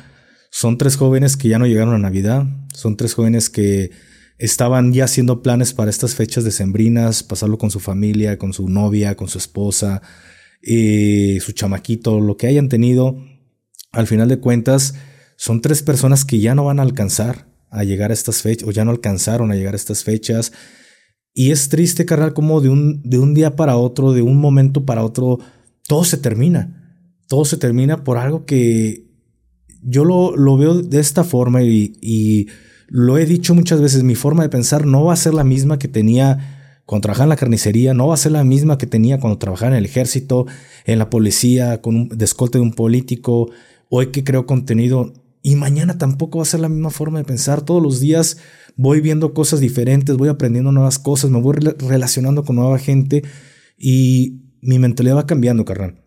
son 0.49 0.77
tres 0.77 0.95
jóvenes 0.95 1.37
que 1.37 1.49
ya 1.49 1.59
no 1.59 1.67
llegaron 1.67 1.93
a 1.93 1.99
Navidad. 1.99 2.45
Son 2.73 2.97
tres 2.97 3.13
jóvenes 3.13 3.49
que 3.49 3.91
estaban 4.37 4.93
ya 4.93 5.05
haciendo 5.05 5.41
planes 5.41 5.73
para 5.73 5.89
estas 5.89 6.15
fechas 6.15 6.43
decembrinas, 6.43 7.23
pasarlo 7.23 7.57
con 7.57 7.71
su 7.71 7.79
familia, 7.79 8.37
con 8.37 8.53
su 8.53 8.67
novia, 8.69 9.15
con 9.15 9.27
su 9.27 9.37
esposa, 9.37 10.01
y 10.61 11.39
su 11.41 11.51
chamaquito, 11.51 12.19
lo 12.19 12.37
que 12.37 12.47
hayan 12.47 12.69
tenido. 12.69 13.17
Al 13.91 14.07
final 14.07 14.27
de 14.27 14.39
cuentas, 14.39 14.95
son 15.35 15.61
tres 15.61 15.83
personas 15.83 16.25
que 16.25 16.39
ya 16.39 16.55
no 16.55 16.65
van 16.65 16.79
a 16.79 16.83
alcanzar 16.83 17.47
a 17.69 17.83
llegar 17.83 18.11
a 18.11 18.13
estas 18.13 18.41
fechas, 18.41 18.67
o 18.67 18.71
ya 18.71 18.85
no 18.85 18.91
alcanzaron 18.91 19.51
a 19.51 19.55
llegar 19.55 19.73
a 19.73 19.77
estas 19.77 20.03
fechas. 20.03 20.51
Y 21.33 21.51
es 21.51 21.69
triste, 21.69 22.05
carnal, 22.05 22.33
como 22.33 22.61
de 22.61 22.69
un, 22.69 23.01
de 23.03 23.19
un 23.19 23.33
día 23.33 23.55
para 23.55 23.77
otro, 23.77 24.13
de 24.13 24.21
un 24.21 24.37
momento 24.37 24.85
para 24.85 25.03
otro, 25.03 25.39
todo 25.87 26.03
se 26.03 26.17
termina. 26.17 26.75
Todo 27.27 27.45
se 27.45 27.57
termina 27.57 28.03
por 28.03 28.17
algo 28.17 28.45
que 28.45 29.08
yo 29.81 30.05
lo, 30.05 30.35
lo 30.35 30.57
veo 30.57 30.81
de 30.81 30.99
esta 30.99 31.23
forma 31.23 31.63
y, 31.63 32.47
lo 32.91 33.19
he 33.19 33.27
dicho 33.27 33.53
muchas 33.53 33.81
veces, 33.81 34.01
mi 34.01 34.15
forma 34.15 34.41
de 34.41 34.49
pensar 34.49 34.87
no 34.87 35.03
va 35.05 35.13
a 35.13 35.15
ser 35.15 35.35
la 35.35 35.43
misma 35.43 35.77
que 35.77 35.87
tenía 35.87 36.81
cuando 36.85 37.03
trabajaba 37.03 37.25
en 37.25 37.29
la 37.29 37.35
carnicería, 37.35 37.93
no 37.93 38.07
va 38.07 38.15
a 38.15 38.17
ser 38.17 38.31
la 38.31 38.43
misma 38.43 38.79
que 38.79 38.87
tenía 38.87 39.19
cuando 39.19 39.37
trabajaba 39.37 39.73
en 39.73 39.77
el 39.77 39.85
ejército, 39.85 40.47
en 40.85 40.97
la 40.97 41.11
policía, 41.11 41.81
con 41.81 41.95
un 41.95 42.09
descolte 42.09 42.57
de 42.57 42.63
un 42.63 42.73
político, 42.73 43.51
hoy 43.89 44.07
que 44.07 44.23
creo 44.23 44.47
contenido, 44.47 45.13
y 45.41 45.55
mañana 45.55 45.97
tampoco 45.97 46.39
va 46.39 46.43
a 46.43 46.47
ser 46.47 46.59
la 46.59 46.69
misma 46.69 46.89
forma 46.89 47.19
de 47.19 47.25
pensar. 47.25 47.61
Todos 47.61 47.81
los 47.81 47.99
días 47.99 48.37
voy 48.75 49.01
viendo 49.01 49.33
cosas 49.33 49.59
diferentes, 49.59 50.17
voy 50.17 50.29
aprendiendo 50.29 50.71
nuevas 50.71 50.99
cosas, 50.99 51.29
me 51.31 51.39
voy 51.39 51.57
relacionando 51.57 52.43
con 52.43 52.55
nueva 52.55 52.77
gente 52.79 53.23
y 53.77 54.41
mi 54.61 54.79
mentalidad 54.79 55.17
va 55.17 55.25
cambiando, 55.25 55.65
carnal. 55.65 56.01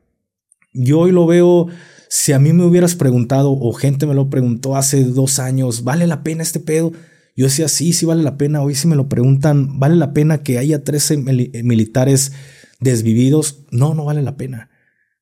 Yo 0.75 1.01
hoy 1.01 1.13
lo 1.13 1.27
veo, 1.27 1.69
si 2.15 2.35
a 2.35 2.39
mí 2.39 2.53
me 2.53 2.67
hubieras 2.67 2.95
preguntado 2.95 3.53
o 3.53 3.73
gente 3.73 4.05
me 4.05 4.13
lo 4.13 4.29
preguntó 4.29 4.77
hace 4.77 5.03
dos 5.03 5.39
años, 5.39 5.83
¿vale 5.83 6.07
la 6.07 6.23
pena 6.23 6.43
este 6.43 6.61
pedo? 6.61 6.93
Yo 7.35 7.47
decía, 7.47 7.69
sí, 7.69 7.95
sí 7.95 8.05
vale 8.05 8.23
la 8.23 8.37
pena. 8.37 8.61
Hoy 8.61 8.75
si 8.75 8.87
me 8.87 8.97
lo 8.97 9.09
preguntan, 9.09 9.79
¿vale 9.81 9.97
la 9.97 10.13
pena 10.13 10.43
que 10.43 10.59
haya 10.59 10.85
13 10.85 11.17
militares 11.65 12.33
desvividos? 12.81 13.65
No, 13.71 13.95
no 13.95 14.05
vale 14.05 14.21
la 14.21 14.37
pena. 14.37 14.69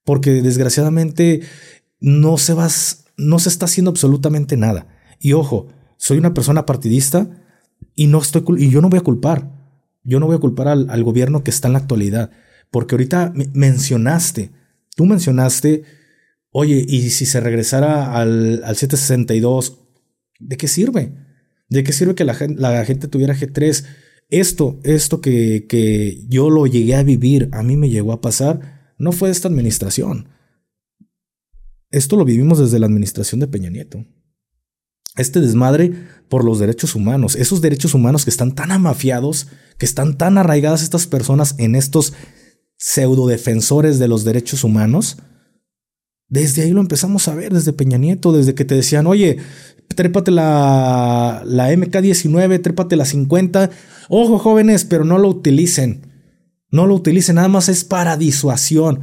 Porque 0.03 0.43
desgraciadamente 0.43 1.43
no 2.01 2.39
se 2.39 2.55
vas 2.55 3.05
no 3.17 3.39
se 3.39 3.51
está 3.51 3.67
haciendo 3.67 3.93
absolutamente 3.93 4.57
nada. 4.57 4.89
Y 5.21 5.35
ojo, 5.35 5.69
soy 5.97 6.19
una 6.19 6.35
persona 6.35 6.67
partidista 6.67 7.31
y 7.95 8.09
no 8.09 8.19
estoy 8.19 8.43
y 8.59 8.69
yo 8.69 8.81
no 8.81 8.91
voy 8.91 8.99
a 8.99 9.05
culpar. 9.05 9.49
Yo 10.03 10.19
no 10.19 10.27
voy 10.27 10.35
a 10.35 10.41
culpar 10.41 10.67
al, 10.67 11.05
gobierno 11.05 11.45
que 11.45 11.53
está 11.53 11.69
en 11.69 11.75
la 11.75 11.79
actualidad. 11.79 12.33
porque 12.73 12.97
ahorita 12.97 13.33
mencionaste, 13.55 14.51
tú 14.97 15.07
mencionaste, 15.07 16.00
oye, 16.51 16.85
y 16.87 17.11
si 17.11 17.27
se 17.27 17.41
regresara 17.41 18.15
al, 18.15 18.63
al 18.65 18.77
762, 18.77 19.79
¿de 20.39 20.57
qué 20.57 20.69
sirve? 20.69 21.13
¿De 21.69 21.85
qué 21.85 21.93
sirve 21.93 22.15
que 22.15 22.25
la, 22.25 22.37
la 22.57 22.85
gente 22.85 23.09
tuviera 23.09 23.37
G3? 23.37 23.85
Esto, 24.29 24.79
esto 24.85 25.21
que, 25.21 25.67
que 25.69 26.25
yo 26.29 26.51
lo 26.51 26.67
llegué 26.67 26.95
a 26.95 27.03
vivir, 27.03 27.49
a 27.53 27.63
mí 27.63 27.77
me 27.77 27.91
llegó 27.91 28.13
a 28.13 28.21
pasar, 28.21 28.95
no 28.99 29.13
fue 29.13 29.29
de 29.29 29.33
esta 29.33 29.49
administración. 29.49 30.29
Esto 31.91 32.17
lo 32.17 32.25
vivimos 32.25 32.59
desde 32.59 32.79
la 32.79 32.87
administración 32.87 33.41
de 33.41 33.49
Peña 33.49 33.71
Nieto. 33.71 34.07
Este 35.17 35.41
desmadre 35.41 35.93
por 36.29 36.45
los 36.45 36.61
derechos 36.61 36.95
humanos, 36.95 37.35
esos 37.35 37.61
derechos 37.61 37.95
humanos 37.95 38.25
que 38.25 38.31
están 38.31 38.55
tan 38.55 38.71
amafiados, 38.71 39.49
que 39.77 39.87
están 39.87 40.17
tan 40.17 40.39
arraigadas 40.39 40.83
estas 40.83 41.09
personas 41.09 41.57
en 41.59 41.75
estos 41.75 42.13
pseudo 42.77 43.27
defensores 43.27 43.99
de 43.99 44.07
los 44.07 44.25
derechos 44.25 44.63
humanos, 44.63 45.19
desde 46.31 46.63
ahí 46.63 46.71
lo 46.71 46.81
empezamos 46.81 47.27
a 47.27 47.35
ver, 47.35 47.53
desde 47.53 47.73
Peña 47.73 47.99
Nieto, 47.99 48.33
desde 48.33 48.55
que 48.55 48.65
te 48.65 48.77
decían, 48.77 49.09
oye, 49.09 49.39
trépate 49.97 50.31
la, 50.31 51.43
la 51.45 51.73
MK19, 51.73 52.63
trépate 52.63 52.95
la 52.95 53.05
50. 53.05 53.71
Ojo, 54.09 54.39
jóvenes, 54.39 54.85
pero 54.85 55.05
no 55.05 55.19
lo 55.19 55.29
utilicen. 55.29 56.07
No 56.71 56.87
lo 56.87 56.95
utilicen, 56.95 57.35
nada 57.35 57.49
más 57.49 57.69
es 57.69 57.85
para 57.85 58.17
disuasión. 58.17 59.01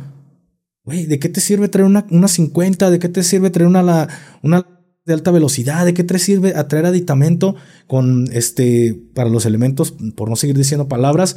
Güey, 0.85 1.05
¿de 1.05 1.19
qué 1.19 1.27
te 1.27 1.41
sirve 1.41 1.67
traer 1.67 1.85
una, 1.85 2.07
una 2.11 2.29
50? 2.29 2.89
¿De 2.89 2.97
qué 2.97 3.09
te 3.09 3.23
sirve 3.23 3.49
traer 3.49 3.67
una, 3.67 4.07
una 4.41 4.65
de 5.05 5.13
alta 5.13 5.31
velocidad? 5.31 5.85
¿De 5.85 5.93
qué 5.93 6.05
te 6.05 6.17
sirve 6.19 6.53
traer 6.69 6.85
aditamento 6.85 7.57
con 7.87 8.29
este 8.31 8.97
para 9.13 9.29
los 9.29 9.45
elementos, 9.45 9.93
por 10.15 10.29
no 10.29 10.37
seguir 10.37 10.55
diciendo 10.55 10.87
palabras? 10.87 11.35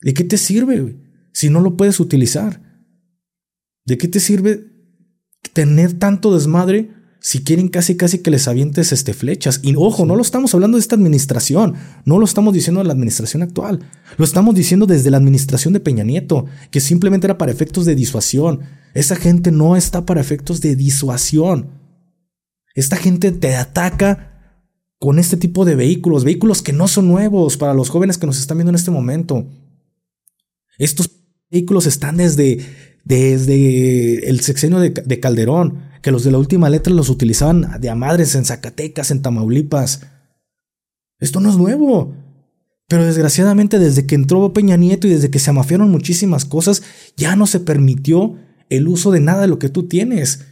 ¿De 0.00 0.12
qué 0.12 0.24
te 0.24 0.38
sirve 0.38 0.96
si 1.32 1.50
no 1.50 1.60
lo 1.60 1.76
puedes 1.76 2.00
utilizar? 2.00 2.60
¿De 3.84 3.96
qué 3.96 4.08
te 4.08 4.18
sirve 4.18 4.73
tener 5.52 5.94
tanto 5.94 6.34
desmadre 6.34 6.90
si 7.20 7.42
quieren 7.42 7.68
casi 7.68 7.96
casi 7.96 8.18
que 8.18 8.30
les 8.30 8.48
avientes 8.48 8.92
este 8.92 9.14
flechas. 9.14 9.60
Y 9.62 9.74
ojo, 9.76 10.04
no 10.04 10.14
lo 10.14 10.20
estamos 10.20 10.52
hablando 10.52 10.76
de 10.76 10.82
esta 10.82 10.94
administración, 10.94 11.74
no 12.04 12.18
lo 12.18 12.24
estamos 12.26 12.52
diciendo 12.52 12.80
de 12.80 12.86
la 12.86 12.92
administración 12.92 13.42
actual, 13.42 13.80
lo 14.18 14.24
estamos 14.24 14.54
diciendo 14.54 14.84
desde 14.84 15.10
la 15.10 15.16
administración 15.16 15.72
de 15.72 15.80
Peña 15.80 16.04
Nieto, 16.04 16.44
que 16.70 16.80
simplemente 16.80 17.26
era 17.26 17.38
para 17.38 17.50
efectos 17.50 17.86
de 17.86 17.94
disuasión. 17.94 18.60
Esa 18.92 19.16
gente 19.16 19.52
no 19.52 19.74
está 19.74 20.04
para 20.04 20.20
efectos 20.20 20.60
de 20.60 20.76
disuasión. 20.76 21.70
Esta 22.74 22.96
gente 22.96 23.32
te 23.32 23.56
ataca 23.56 24.58
con 24.98 25.18
este 25.18 25.36
tipo 25.36 25.64
de 25.64 25.76
vehículos, 25.76 26.24
vehículos 26.24 26.60
que 26.62 26.72
no 26.72 26.88
son 26.88 27.08
nuevos 27.08 27.56
para 27.56 27.74
los 27.74 27.88
jóvenes 27.88 28.18
que 28.18 28.26
nos 28.26 28.38
están 28.38 28.58
viendo 28.58 28.70
en 28.70 28.76
este 28.76 28.90
momento. 28.90 29.46
Estos 30.78 31.10
vehículos 31.50 31.86
están 31.86 32.16
desde, 32.16 32.58
desde 33.04 34.28
el 34.28 34.40
sexenio 34.40 34.80
de, 34.80 34.90
de 34.90 35.20
Calderón 35.20 35.94
que 36.04 36.10
los 36.10 36.22
de 36.22 36.30
la 36.30 36.38
última 36.38 36.68
letra 36.68 36.92
los 36.92 37.08
utilizaban 37.08 37.80
de 37.80 37.88
a 37.88 37.94
madres 37.94 38.34
en 38.34 38.44
Zacatecas, 38.44 39.10
en 39.10 39.22
Tamaulipas. 39.22 40.02
Esto 41.18 41.40
no 41.40 41.48
es 41.48 41.56
nuevo. 41.56 42.14
Pero 42.88 43.06
desgraciadamente 43.06 43.78
desde 43.78 44.06
que 44.06 44.14
entró 44.14 44.52
Peña 44.52 44.76
Nieto 44.76 45.06
y 45.06 45.10
desde 45.10 45.30
que 45.30 45.38
se 45.38 45.48
amafiaron 45.48 45.90
muchísimas 45.90 46.44
cosas, 46.44 46.82
ya 47.16 47.36
no 47.36 47.46
se 47.46 47.60
permitió 47.60 48.36
el 48.68 48.86
uso 48.86 49.10
de 49.10 49.20
nada 49.20 49.42
de 49.42 49.48
lo 49.48 49.58
que 49.58 49.70
tú 49.70 49.88
tienes. 49.88 50.44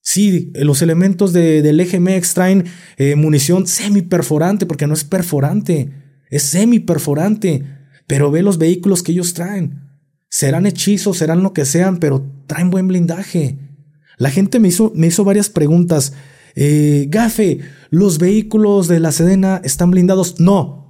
Sí, 0.00 0.52
los 0.54 0.80
elementos 0.80 1.34
del 1.34 1.78
EGM 1.78 2.08
extraen 2.08 2.64
eh, 2.96 3.16
munición 3.16 3.66
semi-perforante, 3.66 4.64
porque 4.64 4.86
no 4.86 4.94
es 4.94 5.04
perforante, 5.04 5.90
es 6.30 6.44
semi-perforante. 6.44 7.64
Pero 8.06 8.30
ve 8.30 8.42
los 8.42 8.56
vehículos 8.56 9.02
que 9.02 9.12
ellos 9.12 9.34
traen. 9.34 9.85
Serán 10.28 10.66
hechizos, 10.66 11.18
serán 11.18 11.42
lo 11.42 11.52
que 11.52 11.64
sean, 11.64 11.98
pero 11.98 12.24
traen 12.46 12.70
buen 12.70 12.88
blindaje. 12.88 13.58
La 14.18 14.30
gente 14.30 14.60
me 14.60 14.68
hizo, 14.68 14.92
me 14.94 15.08
hizo 15.08 15.24
varias 15.24 15.48
preguntas. 15.48 16.12
Eh, 16.54 17.06
Gafe, 17.10 17.60
¿los 17.90 18.18
vehículos 18.18 18.88
de 18.88 19.00
la 19.00 19.12
Sedena 19.12 19.60
están 19.62 19.90
blindados? 19.90 20.40
No, 20.40 20.86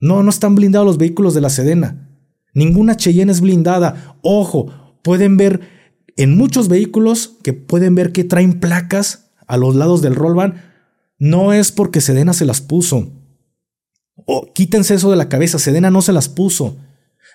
no, 0.00 0.22
no 0.22 0.30
están 0.30 0.54
blindados 0.54 0.86
los 0.86 0.98
vehículos 0.98 1.34
de 1.34 1.42
la 1.42 1.50
Sedena. 1.50 2.08
Ninguna 2.54 2.96
Cheyenne 2.96 3.32
es 3.32 3.40
blindada. 3.40 4.18
Ojo, 4.22 4.98
pueden 5.02 5.36
ver 5.36 5.60
en 6.16 6.36
muchos 6.36 6.68
vehículos 6.68 7.38
que 7.42 7.52
pueden 7.52 7.94
ver 7.94 8.12
que 8.12 8.24
traen 8.24 8.60
placas 8.60 9.32
a 9.46 9.56
los 9.56 9.74
lados 9.74 10.02
del 10.02 10.14
rollban. 10.14 10.62
No 11.18 11.52
es 11.52 11.72
porque 11.72 12.00
Sedena 12.00 12.32
se 12.32 12.46
las 12.46 12.60
puso. 12.60 13.12
O 14.26 14.52
quítense 14.52 14.94
eso 14.94 15.10
de 15.10 15.16
la 15.16 15.28
cabeza, 15.28 15.58
Sedena 15.58 15.90
no 15.90 16.02
se 16.02 16.12
las 16.12 16.28
puso. 16.28 16.78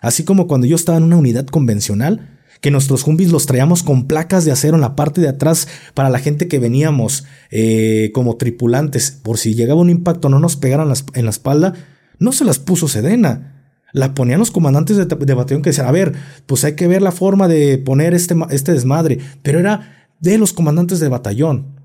Así 0.01 0.23
como 0.23 0.47
cuando 0.47 0.67
yo 0.67 0.75
estaba 0.75 0.97
en 0.97 1.03
una 1.03 1.17
unidad 1.17 1.45
convencional, 1.45 2.37
que 2.61 2.71
nuestros 2.71 3.05
Humvees 3.05 3.31
los 3.31 3.45
traíamos 3.45 3.83
con 3.83 4.07
placas 4.07 4.45
de 4.45 4.51
acero 4.51 4.75
en 4.75 4.81
la 4.81 4.95
parte 4.95 5.21
de 5.21 5.27
atrás 5.27 5.67
para 5.93 6.09
la 6.09 6.19
gente 6.19 6.47
que 6.47 6.59
veníamos 6.59 7.25
eh, 7.51 8.11
como 8.13 8.37
tripulantes, 8.37 9.11
por 9.11 9.37
si 9.37 9.53
llegaba 9.53 9.81
un 9.81 9.89
impacto 9.89 10.29
no 10.29 10.39
nos 10.39 10.55
pegaran 10.55 10.91
en 11.13 11.25
la 11.25 11.31
espalda, 11.31 11.73
no 12.19 12.31
se 12.31 12.45
las 12.45 12.59
puso 12.59 12.87
Sedena. 12.87 13.53
La 13.93 14.13
ponían 14.13 14.39
los 14.39 14.51
comandantes 14.51 14.97
de, 14.97 15.05
batallón 15.05 15.61
que 15.61 15.69
decían, 15.69 15.87
a 15.87 15.91
ver, 15.91 16.13
pues 16.45 16.63
hay 16.65 16.73
que 16.75 16.87
ver 16.87 17.01
la 17.01 17.11
forma 17.11 17.47
de 17.47 17.77
poner 17.77 18.13
este, 18.13 18.35
este 18.49 18.73
desmadre, 18.73 19.19
pero 19.43 19.59
era 19.59 20.09
de 20.19 20.37
los 20.37 20.51
comandantes 20.51 20.99
de 20.99 21.07
batallón. 21.07 21.77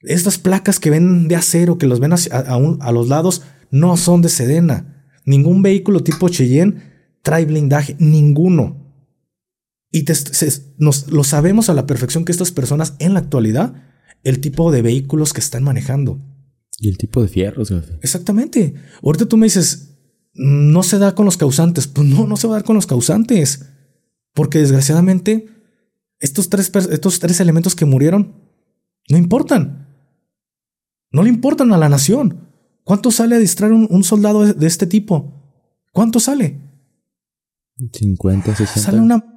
Estas 0.00 0.38
placas 0.38 0.80
que 0.80 0.90
ven 0.90 1.28
de 1.28 1.36
acero, 1.36 1.78
que 1.78 1.86
los 1.86 2.00
ven 2.00 2.12
a, 2.14 2.16
a 2.16 2.92
los 2.92 3.08
lados, 3.08 3.42
no 3.70 3.96
son 3.96 4.22
de 4.22 4.28
Sedena. 4.28 5.04
Ningún 5.24 5.62
vehículo 5.62 6.02
tipo 6.02 6.28
Cheyenne 6.28 6.93
trae 7.24 7.44
blindaje, 7.44 7.96
ninguno. 7.98 8.84
Y 9.90 10.04
nos, 10.78 11.10
lo 11.10 11.24
sabemos 11.24 11.68
a 11.68 11.74
la 11.74 11.86
perfección 11.86 12.24
que 12.24 12.30
estas 12.30 12.52
personas 12.52 12.94
en 13.00 13.14
la 13.14 13.20
actualidad, 13.20 13.74
el 14.22 14.40
tipo 14.40 14.70
de 14.70 14.82
vehículos 14.82 15.32
que 15.32 15.40
están 15.40 15.64
manejando. 15.64 16.20
Y 16.78 16.88
el 16.88 16.98
tipo 16.98 17.22
de 17.22 17.28
fierros, 17.28 17.72
Exactamente. 18.02 18.74
Ahorita 19.02 19.26
tú 19.26 19.36
me 19.36 19.46
dices, 19.46 19.96
no 20.34 20.82
se 20.82 20.98
da 20.98 21.14
con 21.14 21.24
los 21.24 21.36
causantes. 21.36 21.86
Pues 21.86 22.06
no, 22.06 22.26
no 22.26 22.36
se 22.36 22.46
va 22.46 22.54
a 22.54 22.58
dar 22.58 22.64
con 22.64 22.76
los 22.76 22.86
causantes. 22.86 23.66
Porque 24.34 24.58
desgraciadamente, 24.58 25.46
estos 26.18 26.48
tres, 26.50 26.70
estos 26.90 27.20
tres 27.20 27.40
elementos 27.40 27.74
que 27.74 27.84
murieron 27.84 28.34
no 29.08 29.16
importan. 29.16 29.88
No 31.10 31.22
le 31.22 31.28
importan 31.30 31.72
a 31.72 31.78
la 31.78 31.88
nación. 31.88 32.48
¿Cuánto 32.82 33.10
sale 33.10 33.36
a 33.36 33.38
distraer 33.38 33.72
un, 33.72 34.04
soldado 34.04 34.44
de, 34.44 34.66
este 34.66 34.86
tipo? 34.86 35.32
¿Cuánto 35.92 36.20
sale? 36.20 36.60
50, 37.78 38.56
60. 38.56 38.80
Sale 38.80 39.00
una 39.00 39.34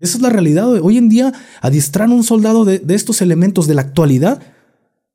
esa 0.00 0.16
es 0.16 0.22
la 0.22 0.30
realidad. 0.30 0.70
Hoy 0.80 0.96
en 0.96 1.08
día, 1.08 1.32
adiestrar 1.60 2.08
a 2.08 2.12
un 2.12 2.22
soldado 2.22 2.64
de, 2.64 2.82
estos 2.88 3.20
elementos 3.20 3.66
de 3.66 3.74
la 3.74 3.82
actualidad 3.82 4.40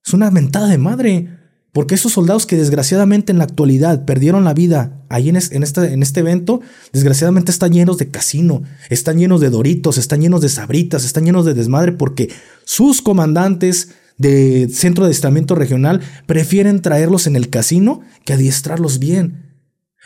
es 0.06 0.14
una 0.14 0.30
mentada 0.32 0.68
de 0.68 0.78
madre. 0.78 1.40
Porque 1.72 1.96
esos 1.96 2.12
soldados 2.12 2.46
que 2.46 2.56
desgraciadamente 2.56 3.32
en 3.32 3.40
la 3.40 3.46
actualidad 3.46 4.06
perdieron 4.06 4.44
la 4.44 4.54
vida 4.54 5.04
ahí 5.10 5.30
en, 5.30 5.38
este, 5.38 5.92
en 5.92 6.04
este 6.04 6.20
evento, 6.20 6.62
desgraciadamente 6.92 7.50
están 7.50 7.72
llenos 7.72 7.98
de 7.98 8.10
casino, 8.10 8.62
están 8.92 9.18
llenos 9.18 9.42
de 9.42 9.50
doritos, 9.50 9.98
están 9.98 10.22
llenos 10.22 10.42
de 10.42 10.50
sabritas, 10.50 11.04
están 11.04 11.26
llenos 11.26 11.46
de 11.46 11.56
desmadre 11.56 11.92
porque 11.92 12.30
sus 12.64 13.02
comandantes 13.02 13.90
de 14.20 14.70
centro 14.70 15.04
de 15.04 15.08
adiestramiento 15.08 15.56
regional 15.56 16.02
prefieren 16.28 16.84
traerlos 16.84 17.26
en 17.26 17.36
el 17.36 17.50
casino 17.50 18.02
que 18.24 18.34
adiestrarlos 18.34 19.00
bien. 19.00 19.56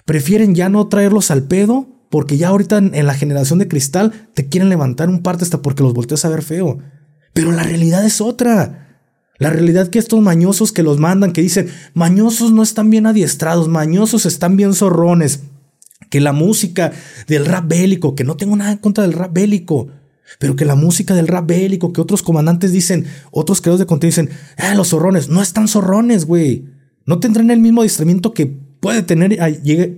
Prefieren 0.06 0.56
ya 0.56 0.70
no 0.70 0.88
traerlos 0.88 1.32
al 1.32 1.48
pedo 1.48 1.97
porque 2.10 2.38
ya 2.38 2.50
ahorita 2.50 2.78
en, 2.78 3.06
la 3.06 3.14
generación 3.14 3.60
de 3.60 3.68
cristal 3.68 4.30
te 4.34 4.48
quieren 4.48 4.70
levantar 4.70 5.10
un 5.10 5.22
parte 5.22 5.44
hasta 5.44 5.62
porque 5.62 5.84
los 5.84 5.94
volteas 5.94 6.26
a 6.26 6.30
ver 6.30 6.42
feo. 6.42 6.80
Pero 7.34 7.52
la 7.52 7.64
realidad 7.64 8.06
es 8.06 8.22
otra. 8.22 8.88
La 9.40 9.50
realidad 9.50 9.90
que 9.90 10.00
estos 10.00 10.22
mañosos 10.22 10.72
que 10.72 10.84
los 10.84 11.00
mandan, 11.00 11.32
que 11.32 11.42
dicen, 11.42 11.70
mañosos 11.94 12.52
no 12.52 12.64
están 12.64 12.90
bien 12.90 13.06
adiestrados, 13.06 13.68
mañosos 13.68 14.26
están 14.26 14.58
bien 14.58 14.74
zorrones. 14.74 15.42
Que 16.10 16.22
la 16.22 16.32
música 16.32 16.92
del 17.28 17.46
rap 17.46 17.68
bélico, 17.68 18.16
que 18.16 18.24
no 18.24 18.38
tengo 18.38 18.56
nada 18.56 18.72
en 18.72 18.78
contra 18.78 19.04
del 19.04 19.14
rap 19.14 19.34
bélico, 19.34 19.90
pero 20.40 20.56
que 20.56 20.66
la 20.66 20.76
música 20.76 21.14
del 21.14 21.28
rap 21.28 21.46
bélico, 21.48 21.94
que 21.94 22.02
otros 22.02 22.24
comandantes 22.24 22.72
dicen, 22.72 23.06
otros 23.32 23.62
creadores 23.62 23.80
de 23.80 23.88
contenido 23.88 24.24
dicen, 24.24 24.38
ah, 24.58 24.74
los 24.76 24.90
zorrones, 24.90 25.30
no 25.30 25.42
están 25.42 25.68
zorrones, 25.68 26.26
güey. 26.26 26.66
No 27.06 27.20
tendrán 27.20 27.52
el 27.52 27.60
mismo 27.60 27.82
adiestramiento 27.82 28.34
que 28.34 28.67
puede, 28.80 29.04
tener, 29.04 29.38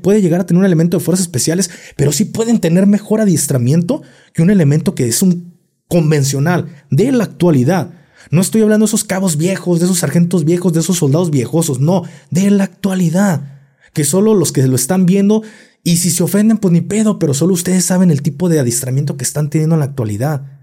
puede 0.01 0.21
llegar 0.21 0.41
a 0.41 0.45
tener 0.45 0.59
un 0.59 0.65
elemento 0.65 0.98
de 0.98 1.03
fuerzas 1.03 1.25
especiales, 1.25 1.69
pero 1.95 2.12
sí 2.12 2.25
pueden 2.25 2.59
tener 2.59 2.88
mejor 2.88 3.21
adiestramiento 3.21 4.01
que 4.33 4.41
un 4.41 4.50
elemento 4.50 4.95
que 4.95 5.07
es 5.07 5.21
un 5.21 5.53
convencional 5.88 6.67
de 6.89 7.12
la 7.12 7.24
actualidad. 7.25 7.91
No 8.31 8.41
estoy 8.41 8.62
hablando 8.62 8.86
de 8.86 8.89
esos 8.89 9.03
cabos 9.03 9.38
viejos, 9.38 9.79
de 9.79 9.86
esos 9.86 10.00
sargentos 10.00 10.45
viejos, 10.45 10.74
de 10.74 10.81
esos 10.81 10.98
soldados 10.98 11.31
viejosos, 11.31 11.79
no, 11.79 12.03
de 12.29 12.51
la 12.51 12.65
actualidad. 12.65 13.59
Que 13.93 14.03
solo 14.03 14.36
los 14.36 14.51
que 14.51 14.65
lo 14.67 14.75
están 14.75 15.05
viendo, 15.05 15.41
y 15.83 15.98
si 15.98 16.12
se 16.12 16.24
ofenden, 16.24 16.57
pues 16.57 16.71
ni 16.71 16.81
pedo, 16.81 17.17
pero 17.17 17.33
solo 17.33 17.53
ustedes 17.53 17.86
saben 17.86 18.12
el 18.12 18.21
tipo 18.21 18.50
de 18.50 18.59
adiestramiento 18.59 19.17
que 19.17 19.24
están 19.24 19.50
teniendo 19.50 19.75
en 19.75 19.79
la 19.79 19.86
actualidad. 19.86 20.59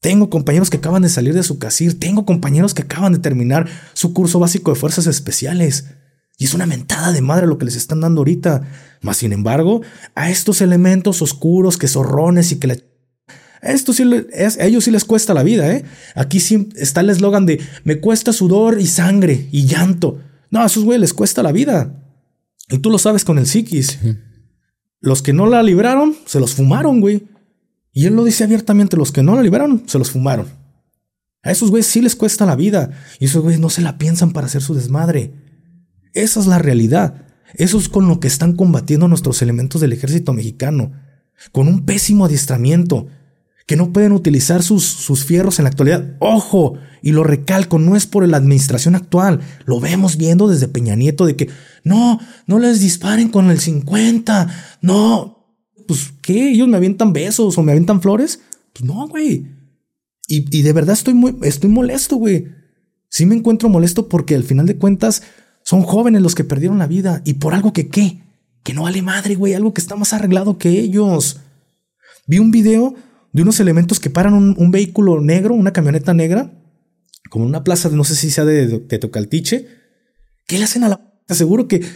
Tengo 0.00 0.30
compañeros 0.30 0.70
que 0.70 0.78
acaban 0.78 1.02
de 1.02 1.08
salir 1.08 1.34
de 1.34 1.42
su 1.42 1.58
casir, 1.58 1.98
tengo 1.98 2.24
compañeros 2.24 2.74
que 2.74 2.82
acaban 2.82 3.12
de 3.12 3.18
terminar 3.18 3.68
su 3.92 4.12
curso 4.12 4.38
básico 4.38 4.72
de 4.72 4.80
fuerzas 4.80 5.06
especiales. 5.06 5.86
Y 6.40 6.46
es 6.46 6.54
una 6.54 6.64
mentada 6.64 7.12
de 7.12 7.20
madre 7.20 7.46
lo 7.46 7.58
que 7.58 7.66
les 7.66 7.76
están 7.76 8.00
dando 8.00 8.22
ahorita. 8.22 8.62
Mas, 9.02 9.18
sin 9.18 9.34
embargo, 9.34 9.82
a 10.14 10.30
estos 10.30 10.62
elementos 10.62 11.20
oscuros, 11.20 11.76
que 11.76 11.86
zorrones 11.86 12.50
y 12.50 12.58
que 12.58 12.66
la... 12.66 12.76
Esto 13.60 13.92
sí, 13.92 14.04
a 14.34 14.64
ellos 14.64 14.84
sí 14.84 14.90
les 14.90 15.04
cuesta 15.04 15.34
la 15.34 15.42
vida, 15.42 15.70
¿eh? 15.70 15.84
Aquí 16.14 16.40
sí 16.40 16.70
está 16.76 17.02
el 17.02 17.10
eslogan 17.10 17.44
de 17.44 17.60
me 17.84 18.00
cuesta 18.00 18.32
sudor 18.32 18.80
y 18.80 18.86
sangre 18.86 19.48
y 19.52 19.66
llanto. 19.66 20.18
No, 20.50 20.62
a 20.62 20.66
esos 20.66 20.82
güeyes 20.82 21.02
les 21.02 21.12
cuesta 21.12 21.42
la 21.42 21.52
vida. 21.52 22.06
Y 22.70 22.78
tú 22.78 22.88
lo 22.88 22.96
sabes 22.96 23.26
con 23.26 23.36
el 23.36 23.46
psiquis. 23.46 23.98
Los 24.98 25.20
que 25.20 25.34
no 25.34 25.44
la 25.44 25.62
libraron, 25.62 26.16
se 26.24 26.40
los 26.40 26.54
fumaron, 26.54 27.02
güey. 27.02 27.28
Y 27.92 28.06
él 28.06 28.16
lo 28.16 28.24
dice 28.24 28.44
abiertamente, 28.44 28.96
los 28.96 29.12
que 29.12 29.22
no 29.22 29.36
la 29.36 29.42
libraron, 29.42 29.82
se 29.86 29.98
los 29.98 30.10
fumaron. 30.10 30.46
A 31.42 31.50
esos 31.50 31.68
güeyes 31.68 31.86
sí 31.86 32.00
les 32.00 32.16
cuesta 32.16 32.46
la 32.46 32.56
vida. 32.56 32.92
Y 33.18 33.26
esos 33.26 33.42
güeyes 33.42 33.60
no 33.60 33.68
se 33.68 33.82
la 33.82 33.98
piensan 33.98 34.32
para 34.32 34.46
hacer 34.46 34.62
su 34.62 34.72
desmadre. 34.72 35.34
Esa 36.14 36.40
es 36.40 36.46
la 36.46 36.58
realidad. 36.58 37.26
Eso 37.54 37.78
es 37.78 37.88
con 37.88 38.08
lo 38.08 38.20
que 38.20 38.28
están 38.28 38.54
combatiendo 38.54 39.08
nuestros 39.08 39.42
elementos 39.42 39.80
del 39.80 39.92
ejército 39.92 40.32
mexicano. 40.32 40.92
Con 41.52 41.68
un 41.68 41.84
pésimo 41.84 42.26
adiestramiento. 42.26 43.06
Que 43.66 43.76
no 43.76 43.92
pueden 43.92 44.12
utilizar 44.12 44.62
sus, 44.62 44.84
sus 44.84 45.24
fierros 45.24 45.58
en 45.58 45.64
la 45.64 45.70
actualidad. 45.70 46.16
Ojo, 46.18 46.74
y 47.02 47.12
lo 47.12 47.22
recalco, 47.22 47.78
no 47.78 47.96
es 47.96 48.06
por 48.06 48.26
la 48.26 48.36
administración 48.36 48.94
actual. 48.94 49.40
Lo 49.64 49.78
vemos 49.78 50.16
viendo 50.16 50.48
desde 50.48 50.68
Peña 50.68 50.96
Nieto 50.96 51.24
de 51.24 51.36
que 51.36 51.48
no, 51.84 52.18
no 52.46 52.58
les 52.58 52.80
disparen 52.80 53.28
con 53.28 53.50
el 53.50 53.60
50. 53.60 54.78
No. 54.82 55.46
Pues, 55.86 56.12
¿qué? 56.20 56.50
¿Ellos 56.50 56.68
me 56.68 56.76
avientan 56.76 57.12
besos 57.12 57.56
o 57.56 57.62
me 57.62 57.72
avientan 57.72 58.02
flores? 58.02 58.40
Pues 58.72 58.84
no, 58.84 59.06
güey. 59.08 59.46
Y, 60.26 60.56
y 60.56 60.62
de 60.62 60.72
verdad 60.72 60.94
estoy 60.94 61.14
muy, 61.14 61.36
estoy 61.42 61.70
molesto, 61.70 62.16
güey. 62.16 62.48
Sí 63.08 63.26
me 63.26 63.34
encuentro 63.34 63.68
molesto 63.68 64.08
porque 64.08 64.36
al 64.36 64.44
final 64.44 64.66
de 64.66 64.76
cuentas 64.76 65.22
son 65.70 65.82
jóvenes 65.82 66.20
los 66.20 66.34
que 66.34 66.42
perdieron 66.42 66.80
la 66.80 66.88
vida 66.88 67.22
y 67.24 67.34
por 67.34 67.54
algo 67.54 67.72
que 67.72 67.86
qué, 67.86 68.24
que 68.64 68.74
no 68.74 68.82
vale 68.82 69.02
madre, 69.02 69.36
güey, 69.36 69.54
algo 69.54 69.72
que 69.72 69.80
está 69.80 69.94
más 69.94 70.12
arreglado 70.12 70.58
que 70.58 70.68
ellos. 70.68 71.42
Vi 72.26 72.40
un 72.40 72.50
video 72.50 72.96
de 73.32 73.42
unos 73.42 73.60
elementos 73.60 74.00
que 74.00 74.10
paran 74.10 74.34
un, 74.34 74.70
vehículo 74.72 75.20
negro, 75.20 75.54
una 75.54 75.72
camioneta 75.72 76.12
negra, 76.12 76.50
como 77.30 77.44
una 77.44 77.62
plaza, 77.62 77.88
no 77.90 78.02
sé 78.02 78.16
si 78.16 78.32
sea 78.32 78.44
de, 78.44 78.66
de. 78.66 78.98
¿Qué 80.48 80.58
le 80.58 80.64
hacen 80.64 80.82
a 80.82 80.88
la... 80.88 80.96
Te 81.24 81.34
aseguro 81.34 81.68
que 81.68 81.86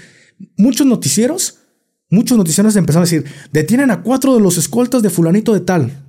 muchos 0.57 0.87
noticieros, 0.87 1.59
muchos 2.11 2.39
noticieros 2.39 2.77
empezaron 2.77 3.03
a 3.03 3.11
decir, 3.11 3.25
detienen 3.51 3.91
a 3.91 4.03
cuatro 4.03 4.35
de 4.35 4.41
los 4.41 4.57
escoltas 4.57 5.03
de 5.03 5.11
fulanito 5.11 5.53
de 5.53 5.63
tal. 5.63 6.05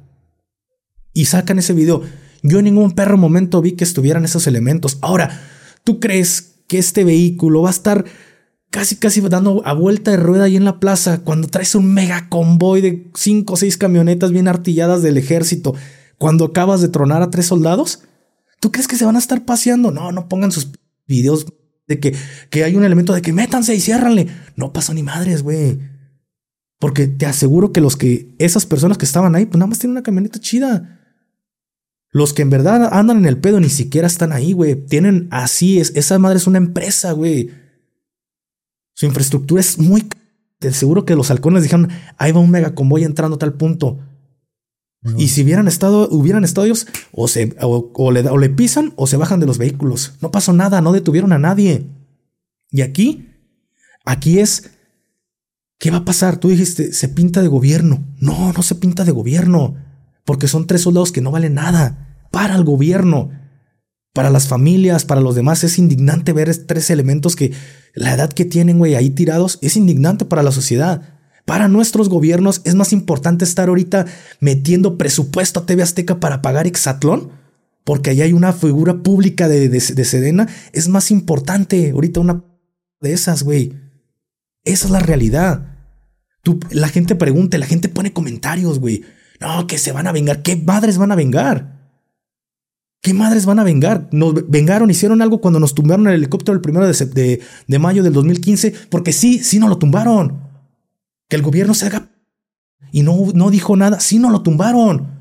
Y 1.16 1.26
sacan 1.26 1.58
ese 1.58 1.74
video. 1.74 2.04
Yo 2.44 2.60
en 2.60 2.66
ningún 2.66 2.92
perro 2.92 3.18
momento 3.18 3.60
vi 3.64 3.72
que 3.72 3.86
estuvieran 3.86 4.24
esos 4.24 4.46
elementos. 4.46 5.00
Ahora, 5.02 5.42
¿tú 5.84 6.00
crees 6.00 6.55
que 6.68 6.78
este 6.78 7.04
vehículo 7.04 7.62
va 7.62 7.70
a 7.70 7.72
estar 7.72 8.06
casi 8.70 8.98
casi 8.98 9.22
dando 9.22 9.62
a 9.66 9.74
vuelta 9.74 10.12
de 10.12 10.18
rueda 10.18 10.46
ahí 10.46 10.58
en 10.58 10.66
la 10.66 10.80
plaza 10.80 11.20
cuando 11.20 11.48
traes 11.48 11.76
un 11.76 11.94
mega 11.94 12.28
convoy 12.30 12.82
de 12.82 13.10
cinco 13.16 13.54
o 13.54 13.58
seis 13.58 13.78
camionetas 13.78 14.32
bien 14.32 14.48
artilladas 14.48 15.02
del 15.02 15.18
ejército 15.18 15.74
cuando 16.18 16.46
acabas 16.46 16.82
de 16.82 16.90
tronar 16.90 17.22
a 17.22 17.30
tres 17.30 17.46
soldados? 17.46 18.02
¿Tú 18.60 18.72
crees 18.72 18.88
que 18.88 18.96
se 18.96 19.06
van 19.06 19.16
a 19.16 19.20
estar 19.20 19.46
paseando? 19.46 19.92
No, 19.92 20.12
no 20.12 20.28
pongan 20.28 20.52
sus 20.52 20.72
videos 21.08 21.46
de 21.88 22.00
que, 22.00 22.16
que 22.50 22.64
hay 22.64 22.76
un 22.76 22.84
elemento 22.84 23.14
de 23.14 23.22
que 23.22 23.34
métanse 23.34 23.76
y 23.76 23.80
ciérranle. 23.80 24.28
No 24.56 24.74
pasó 24.74 24.94
ni 24.94 25.04
madres, 25.04 25.44
güey. 25.44 25.80
Porque 26.80 27.08
te 27.08 27.26
aseguro 27.26 27.72
que 27.72 27.82
los 27.82 27.96
que, 27.96 28.36
esas 28.40 28.66
personas 28.66 28.98
que 28.98 29.06
estaban 29.06 29.36
ahí, 29.36 29.46
pues 29.46 29.58
nada 29.58 29.68
más 29.68 29.80
tienen 29.80 29.92
una 29.92 30.04
camioneta 30.04 30.40
chida. 30.40 31.05
Los 32.16 32.32
que 32.32 32.44
en 32.44 32.50
verdad 32.50 32.94
andan 32.94 33.18
en 33.18 33.26
el 33.26 33.40
pedo 33.40 33.60
ni 33.60 33.68
siquiera 33.68 34.08
están 34.08 34.32
ahí, 34.32 34.54
güey. 34.54 34.76
Tienen 34.76 35.28
así, 35.32 35.82
es, 35.82 35.92
esa 35.98 36.18
madre 36.18 36.38
es 36.38 36.48
una 36.48 36.58
empresa, 36.58 37.12
güey. 37.12 37.50
Su 38.94 39.06
infraestructura 39.06 39.60
es 39.60 39.78
muy... 39.80 40.08
Te 40.58 40.72
seguro 40.72 41.04
que 41.04 41.18
los 41.18 41.30
halcones 41.30 41.64
dijeron, 41.64 41.90
ahí 42.18 42.32
va 42.32 42.40
un 42.40 42.52
mega 42.52 42.74
convoy 42.74 43.04
entrando 43.04 43.36
a 43.36 43.40
tal 43.40 43.56
punto. 43.56 44.00
Y 45.18 45.28
si 45.28 45.44
hubieran 45.44 45.68
estado, 45.68 46.08
hubieran 46.10 46.46
estado 46.46 46.64
ellos, 46.64 46.88
o, 47.12 47.28
se, 47.28 47.54
o, 47.60 48.12
le, 48.14 48.22
o 48.30 48.38
le 48.38 48.50
pisan 48.50 48.94
o 48.96 49.08
se 49.08 49.18
bajan 49.18 49.42
de 49.42 49.48
los 49.48 49.58
vehículos. 49.58 50.14
No 50.22 50.32
pasó 50.32 50.54
nada, 50.54 50.80
no 50.80 50.94
detuvieron 50.94 51.34
a 51.34 51.38
nadie. 51.38 51.86
Y 52.72 52.80
aquí, 52.80 53.28
aquí 54.06 54.40
es, 54.40 54.72
¿qué 55.80 55.92
va 55.92 55.98
a 55.98 56.06
pasar? 56.06 56.38
Tú 56.38 56.48
dijiste, 56.48 56.94
se 56.94 57.10
pinta 57.10 57.42
de 57.42 57.50
gobierno. 57.50 58.06
No, 58.22 58.54
no 58.54 58.64
se 58.64 58.76
pinta 58.76 59.04
de 59.04 59.12
gobierno, 59.12 59.76
porque 60.24 60.48
son 60.48 60.66
tres 60.66 60.80
soldados 60.80 61.12
que 61.12 61.20
no 61.20 61.30
valen 61.30 61.56
nada 61.56 62.05
para 62.36 62.56
el 62.56 62.66
gobierno, 62.66 63.32
para 64.14 64.30
las 64.30 64.50
familias, 64.50 65.06
para 65.06 65.22
los 65.22 65.36
demás. 65.36 65.64
Es 65.64 65.80
indignante 65.80 66.34
ver 66.34 66.54
tres 66.66 66.90
elementos 66.90 67.34
que 67.38 67.54
la 67.94 68.14
edad 68.14 68.30
que 68.30 68.44
tienen, 68.44 68.78
güey, 68.78 68.96
ahí 68.96 69.10
tirados, 69.10 69.58
es 69.62 69.78
indignante 69.78 70.26
para 70.26 70.44
la 70.44 70.52
sociedad. 70.52 71.02
Para 71.46 71.70
nuestros 71.70 72.10
gobiernos 72.10 72.60
es 72.66 72.76
más 72.76 72.92
importante 72.92 73.46
estar 73.46 73.70
ahorita 73.70 74.06
metiendo 74.42 74.98
presupuesto 74.98 75.62
a 75.62 75.66
TV 75.66 75.82
Azteca 75.82 76.20
para 76.20 76.42
pagar 76.42 76.68
Exatlón, 76.68 77.32
porque 77.86 78.10
ahí 78.10 78.22
hay 78.22 78.34
una 78.34 78.52
figura 78.52 79.02
pública 79.02 79.48
de, 79.48 79.70
de, 79.70 79.80
Sedena. 79.80 80.50
Es 80.74 80.90
más 80.90 81.12
importante 81.12 81.92
ahorita 81.92 82.20
una 82.20 82.44
de 83.00 83.14
esas, 83.14 83.44
güey. 83.44 83.72
Esa 84.66 84.88
es 84.88 84.92
la 84.92 85.00
realidad. 85.00 85.78
Tú, 86.44 86.60
la 86.70 86.90
gente 86.90 87.16
pregunta, 87.16 87.58
la 87.58 87.66
gente 87.66 87.88
pone 87.88 88.12
comentarios, 88.12 88.82
güey. 88.82 89.06
No, 89.40 89.68
que 89.68 89.78
se 89.78 89.94
van 89.94 90.08
a 90.08 90.12
vengar. 90.12 90.42
¿Qué 90.42 90.58
madres 90.58 90.98
van 90.98 91.14
a 91.14 91.16
vengar? 91.16 91.75
¿Qué 93.02 93.14
madres 93.14 93.46
van 93.46 93.60
a 93.60 93.64
vengar? 93.64 94.10
Nos 94.12 94.50
vengaron, 94.50 94.90
hicieron 94.90 95.22
algo 95.22 95.40
cuando 95.40 95.60
nos 95.60 95.76
tumbaron 95.76 96.08
el 96.08 96.16
helicóptero 96.16 96.56
el 96.56 96.62
primero 96.62 96.88
de, 96.88 97.42
de, 97.68 97.80
mayo 97.80 98.02
del 98.02 98.14
2015, 98.14 98.74
porque 98.90 99.14
sí, 99.14 99.44
sí 99.44 99.60
nos 99.60 99.70
lo 99.70 99.78
tumbaron. 99.78 100.42
Que 101.30 101.36
el 101.36 101.42
gobierno 101.42 101.74
se 101.74 101.86
haga 101.86 102.10
y 102.92 103.04
no, 103.04 103.28
no 103.34 103.50
dijo 103.50 103.76
nada, 103.76 104.00
sí 104.00 104.20
nos 104.20 104.32
lo 104.32 104.42
tumbaron. 104.42 105.20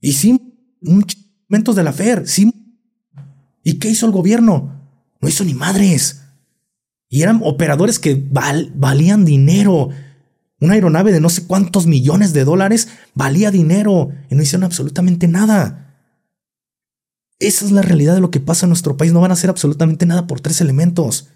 Y 0.00 0.12
sí, 0.12 0.40
momentos 0.80 1.76
de 1.76 1.84
la 1.84 1.92
FER, 1.92 2.26
sí. 2.26 2.52
¿Y 3.62 3.74
qué 3.74 3.90
hizo 3.90 4.06
el 4.06 4.12
gobierno? 4.12 4.80
No 5.20 5.28
hizo 5.28 5.44
ni 5.44 5.54
madres. 5.54 6.22
Y 7.08 7.22
eran 7.22 7.40
operadores 7.42 7.98
que 7.98 8.14
valían 8.30 9.24
dinero. 9.24 9.90
Una 10.60 10.74
aeronave 10.74 11.12
de 11.12 11.20
no 11.20 11.28
sé 11.28 11.46
cuántos 11.46 11.86
millones 11.86 12.32
de 12.32 12.44
dólares 12.44 12.88
valía 13.14 13.50
dinero 13.50 14.10
y 14.30 14.34
no 14.34 14.42
hicieron 14.42 14.64
absolutamente 14.64 15.28
nada. 15.28 15.87
Esa 17.38 17.64
es 17.64 17.70
la 17.70 17.82
realidad 17.82 18.14
de 18.14 18.20
lo 18.20 18.30
que 18.30 18.40
pasa 18.40 18.66
en 18.66 18.70
nuestro 18.70 18.96
país. 18.96 19.12
No 19.12 19.20
van 19.20 19.30
a 19.30 19.34
hacer 19.34 19.50
absolutamente 19.50 20.06
nada 20.06 20.26
por 20.26 20.40
tres 20.40 20.60
elementos. 20.60 21.28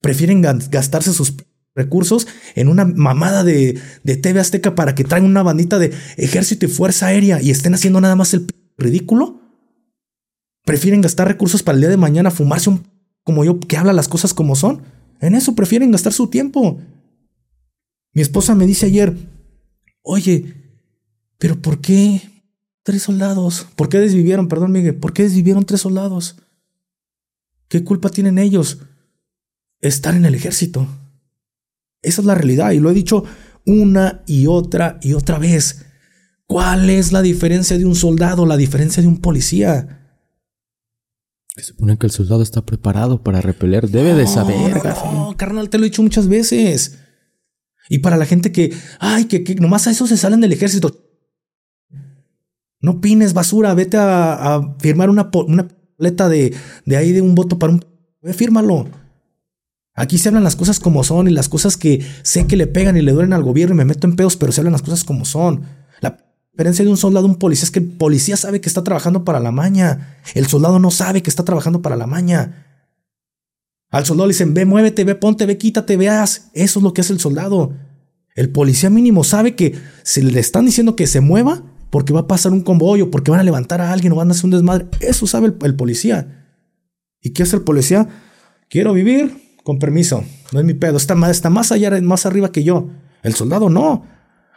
Prefieren 0.00 0.42
gastarse 0.42 1.12
sus 1.12 1.34
recursos 1.74 2.26
en 2.54 2.68
una 2.68 2.84
mamada 2.84 3.44
de, 3.44 3.78
de 4.02 4.16
TV 4.16 4.40
Azteca 4.40 4.74
para 4.74 4.94
que 4.94 5.04
traigan 5.04 5.30
una 5.30 5.42
bandita 5.42 5.78
de 5.78 5.92
ejército 6.16 6.66
y 6.66 6.68
fuerza 6.68 7.06
aérea 7.06 7.40
y 7.40 7.50
estén 7.50 7.74
haciendo 7.74 8.00
nada 8.00 8.16
más 8.16 8.34
el 8.34 8.46
ridículo. 8.76 9.40
Prefieren 10.64 11.00
gastar 11.00 11.28
recursos 11.28 11.62
para 11.62 11.76
el 11.76 11.82
día 11.82 11.90
de 11.90 11.96
mañana, 11.96 12.30
fumarse 12.30 12.70
un 12.70 12.86
como 13.26 13.44
yo 13.44 13.58
que 13.58 13.76
habla 13.76 13.92
las 13.92 14.08
cosas 14.08 14.34
como 14.34 14.54
son. 14.54 14.82
En 15.20 15.34
eso 15.34 15.54
prefieren 15.54 15.90
gastar 15.90 16.12
su 16.12 16.28
tiempo. 16.28 16.78
Mi 18.12 18.22
esposa 18.22 18.54
me 18.54 18.66
dice 18.66 18.86
ayer, 18.86 19.16
oye, 20.02 20.54
pero 21.38 21.60
¿por 21.60 21.80
qué 21.80 22.35
Tres 22.86 23.02
soldados. 23.02 23.66
¿Por 23.74 23.88
qué 23.88 23.98
desvivieron? 23.98 24.46
Perdón, 24.46 24.70
Miguel. 24.70 24.94
¿Por 24.94 25.12
qué 25.12 25.24
desvivieron 25.24 25.64
tres 25.64 25.80
soldados? 25.80 26.36
¿Qué 27.66 27.82
culpa 27.82 28.10
tienen 28.10 28.38
ellos? 28.38 28.78
Estar 29.80 30.14
en 30.14 30.24
el 30.24 30.36
ejército. 30.36 30.86
Esa 32.00 32.20
es 32.20 32.26
la 32.28 32.36
realidad 32.36 32.70
y 32.70 32.78
lo 32.78 32.88
he 32.88 32.94
dicho 32.94 33.24
una 33.66 34.22
y 34.28 34.46
otra 34.46 35.00
y 35.02 35.14
otra 35.14 35.40
vez. 35.40 35.84
¿Cuál 36.46 36.88
es 36.88 37.10
la 37.10 37.22
diferencia 37.22 37.76
de 37.76 37.86
un 37.86 37.96
soldado, 37.96 38.46
la 38.46 38.56
diferencia 38.56 39.02
de 39.02 39.08
un 39.08 39.20
policía? 39.20 40.20
Se 41.56 41.64
supone 41.64 41.98
que 41.98 42.06
el 42.06 42.12
soldado 42.12 42.44
está 42.44 42.64
preparado 42.64 43.24
para 43.24 43.40
repeler, 43.40 43.90
debe 43.90 44.14
de 44.14 44.28
saber. 44.28 44.80
No, 45.12 45.34
carnal, 45.36 45.70
te 45.70 45.78
lo 45.78 45.86
he 45.86 45.88
dicho 45.88 46.04
muchas 46.04 46.28
veces. 46.28 47.00
Y 47.88 47.98
para 47.98 48.16
la 48.16 48.26
gente 48.26 48.52
que, 48.52 48.72
ay, 49.00 49.24
que, 49.24 49.42
que 49.42 49.56
nomás 49.56 49.88
a 49.88 49.90
eso 49.90 50.06
se 50.06 50.16
salen 50.16 50.40
del 50.40 50.52
ejército. 50.52 51.05
No 52.80 53.00
pines 53.00 53.32
basura, 53.32 53.74
vete 53.74 53.96
a, 53.98 54.76
firmar 54.78 55.10
una, 55.10 55.30
una 55.46 55.68
de, 55.98 56.54
de 56.84 56.96
ahí 56.96 57.12
de 57.12 57.22
un 57.22 57.34
voto 57.34 57.58
para 57.58 57.72
un... 57.72 57.84
Fírmalo. 58.34 58.86
Aquí 59.94 60.18
se 60.18 60.28
hablan 60.28 60.44
las 60.44 60.56
cosas 60.56 60.78
como 60.78 61.02
son 61.04 61.26
y 61.26 61.30
las 61.30 61.48
cosas 61.48 61.78
que 61.78 62.04
sé 62.22 62.46
que 62.46 62.56
le 62.56 62.66
pegan 62.66 62.96
y 62.98 63.02
le 63.02 63.12
duelen 63.12 63.32
al 63.32 63.42
gobierno 63.42 63.74
y 63.74 63.78
me 63.78 63.86
meto 63.86 64.06
en 64.06 64.14
pedos, 64.14 64.36
pero 64.36 64.52
se 64.52 64.60
hablan 64.60 64.72
las 64.72 64.82
cosas 64.82 65.04
como 65.04 65.24
son. 65.24 65.62
La 66.00 66.18
diferencia 66.52 66.84
de 66.84 66.90
un 66.90 66.98
soldado 66.98 67.26
un 67.26 67.36
policía 67.36 67.64
es 67.64 67.70
que 67.70 67.78
el 67.78 67.86
policía 67.86 68.36
sabe 68.36 68.60
que 68.60 68.68
está 68.68 68.84
trabajando 68.84 69.24
para 69.24 69.40
la 69.40 69.52
maña. 69.52 70.18
El 70.34 70.46
soldado 70.46 70.78
no 70.78 70.90
sabe 70.90 71.22
que 71.22 71.30
está 71.30 71.44
trabajando 71.44 71.80
para 71.80 71.96
la 71.96 72.06
maña. 72.06 72.66
Al 73.90 74.04
soldado 74.04 74.26
le 74.26 74.34
dicen, 74.34 74.52
ve, 74.52 74.66
muévete, 74.66 75.04
ve, 75.04 75.14
ponte, 75.14 75.46
ve, 75.46 75.56
quítate, 75.56 75.96
veas. 75.96 76.50
Eso 76.52 76.80
es 76.80 76.82
lo 76.82 76.92
que 76.92 77.00
hace 77.00 77.14
el 77.14 77.20
soldado. 77.20 77.72
El 78.34 78.50
policía 78.50 78.90
mínimo 78.90 79.24
sabe 79.24 79.54
que 79.54 79.76
si 80.02 80.20
le 80.20 80.40
están 80.40 80.66
diciendo 80.66 80.94
que 80.94 81.06
se 81.06 81.22
mueva, 81.22 81.62
porque 81.90 82.12
va 82.12 82.20
a 82.20 82.26
pasar 82.26 82.52
un 82.52 82.62
convoy 82.62 83.02
o 83.02 83.10
porque 83.10 83.30
van 83.30 83.40
a 83.40 83.44
levantar 83.44 83.80
a 83.80 83.92
alguien 83.92 84.12
o 84.12 84.16
van 84.16 84.28
a 84.28 84.32
hacer 84.32 84.46
un 84.46 84.50
desmadre. 84.52 84.86
Eso 85.00 85.26
sabe 85.26 85.54
el, 85.62 85.74
policía. 85.76 86.46
¿Y 87.20 87.30
qué 87.30 87.42
hace 87.42 87.56
el 87.56 87.62
policía? 87.62 88.08
Quiero 88.68 88.92
vivir 88.92 89.56
con 89.62 89.78
permiso, 89.78 90.24
no 90.52 90.60
es 90.60 90.64
mi 90.64 90.74
pedo, 90.74 90.96
está 90.96 91.14
más, 91.14 91.72
allá, 91.72 92.00
más 92.00 92.26
arriba 92.26 92.52
que 92.52 92.62
yo. 92.62 92.88
El 93.22 93.34
soldado 93.34 93.68
no. 93.68 94.04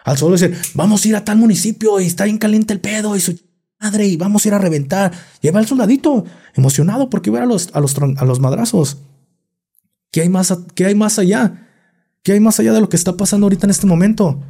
Al 0.04 0.18
soldado 0.18 0.48
dice, 0.48 0.60
vamos 0.76 1.04
a 1.04 1.08
ir 1.08 1.16
a 1.16 1.26
tal 1.26 1.38
municipio 1.38 2.00
y 2.00 2.06
está 2.06 2.26
bien 2.26 2.38
caliente 2.38 2.74
el 2.74 2.80
pedo 2.80 3.16
y 3.16 3.20
su 3.20 3.40
madre 3.80 4.06
y 4.06 4.18
vamos 4.18 4.46
a 4.46 4.50
ir 4.50 4.54
a 4.54 4.60
reventar. 4.60 5.12
Lleva 5.42 5.60
al 5.60 5.68
soldadito 5.68 6.26
emocionado 6.54 7.10
porque 7.10 7.32
ver 7.32 7.44
a 7.44 7.46
los, 7.46 7.70
a 7.74 7.80
los, 7.80 7.96
a 7.98 8.26
los 8.26 8.40
madrazos. 8.40 8.98
¿Qué 10.12 10.22
hay, 10.22 10.30
más, 10.30 10.56
¿Qué 10.76 10.86
hay 10.86 10.96
más 10.96 11.20
allá? 11.20 11.68
¿Qué 12.24 12.34
hay 12.34 12.40
más 12.40 12.60
allá 12.60 12.74
de 12.74 12.82
lo 12.82 12.90
que 12.90 12.96
está 12.96 13.16
pasando 13.16 13.46
ahorita 13.46 13.68
en 13.68 13.72
este 13.72 13.88
momento? 13.88 14.44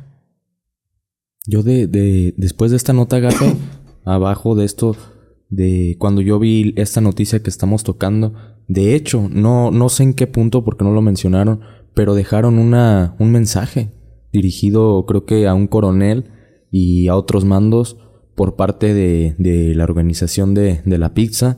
Yo 1.50 1.64
de, 1.64 1.88
de 1.88 2.36
después 2.38 2.70
de 2.70 2.78
esta 2.78 2.94
nota, 2.94 3.20
gato, 3.20 3.46
abajo 4.06 4.54
de 4.54 4.66
esto, 4.66 4.96
de 5.50 5.96
cuando 5.98 6.22
yo 6.22 6.38
vi 6.38 6.74
esta 6.78 7.02
noticia 7.02 7.42
que 7.42 7.50
estamos 7.50 7.84
tocando, 7.84 8.36
de 8.68 8.94
hecho, 8.94 9.28
no, 9.32 9.72
no 9.72 9.90
sé 9.90 10.04
en 10.04 10.14
qué 10.14 10.28
punto 10.28 10.64
porque 10.64 10.84
no 10.84 10.92
lo 10.92 11.02
mencionaron, 11.02 11.62
pero 11.96 12.14
dejaron 12.14 12.60
una, 12.60 13.16
un 13.18 13.32
mensaje 13.32 13.90
dirigido 14.32 15.08
creo 15.08 15.26
que 15.26 15.48
a 15.48 15.56
un 15.56 15.66
coronel 15.66 16.26
y 16.70 17.08
a 17.08 17.16
otros 17.16 17.46
mandos 17.46 17.98
por 18.36 18.56
parte 18.56 18.94
de, 18.94 19.34
de 19.40 19.74
la 19.74 19.86
organización 19.86 20.54
de, 20.54 20.82
de 20.86 20.98
la 21.00 21.16
pizza 21.16 21.58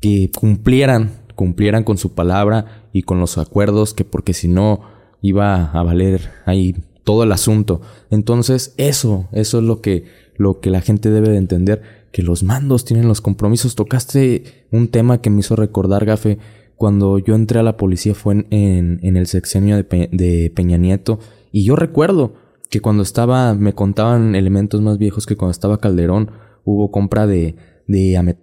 que 0.00 0.30
cumplieran, 0.38 1.12
cumplieran 1.34 1.82
con 1.82 1.96
su 1.96 2.12
palabra 2.12 2.90
y 2.92 3.04
con 3.04 3.20
los 3.20 3.38
acuerdos 3.38 3.94
que 3.94 4.04
porque 4.04 4.34
si 4.34 4.48
no 4.48 4.82
iba 5.22 5.70
a 5.72 5.82
valer 5.82 6.28
ahí 6.44 6.74
todo 7.04 7.22
el 7.22 7.32
asunto. 7.32 7.80
Entonces, 8.10 8.74
eso, 8.76 9.28
eso 9.32 9.58
es 9.58 9.64
lo 9.64 9.80
que, 9.80 10.04
lo 10.36 10.60
que 10.60 10.70
la 10.70 10.80
gente 10.80 11.10
debe 11.10 11.30
de 11.30 11.36
entender, 11.36 11.82
que 12.10 12.22
los 12.22 12.42
mandos 12.42 12.84
tienen 12.84 13.06
los 13.06 13.20
compromisos. 13.20 13.74
Tocaste 13.74 14.66
un 14.70 14.88
tema 14.88 15.20
que 15.20 15.30
me 15.30 15.40
hizo 15.40 15.54
recordar, 15.56 16.04
Gafe, 16.04 16.38
cuando 16.76 17.18
yo 17.18 17.34
entré 17.34 17.60
a 17.60 17.62
la 17.62 17.76
policía 17.76 18.14
fue 18.14 18.46
en, 18.50 18.98
en, 19.02 19.16
el 19.16 19.26
sexenio 19.26 19.76
de, 19.76 20.08
de, 20.10 20.52
Peña 20.54 20.76
Nieto. 20.76 21.20
Y 21.52 21.64
yo 21.64 21.76
recuerdo 21.76 22.34
que 22.70 22.80
cuando 22.80 23.02
estaba, 23.02 23.54
me 23.54 23.74
contaban 23.74 24.34
elementos 24.34 24.80
más 24.80 24.98
viejos 24.98 25.26
que 25.26 25.36
cuando 25.36 25.52
estaba 25.52 25.78
Calderón, 25.78 26.32
hubo 26.64 26.90
compra 26.90 27.26
de, 27.26 27.56
de 27.86 28.36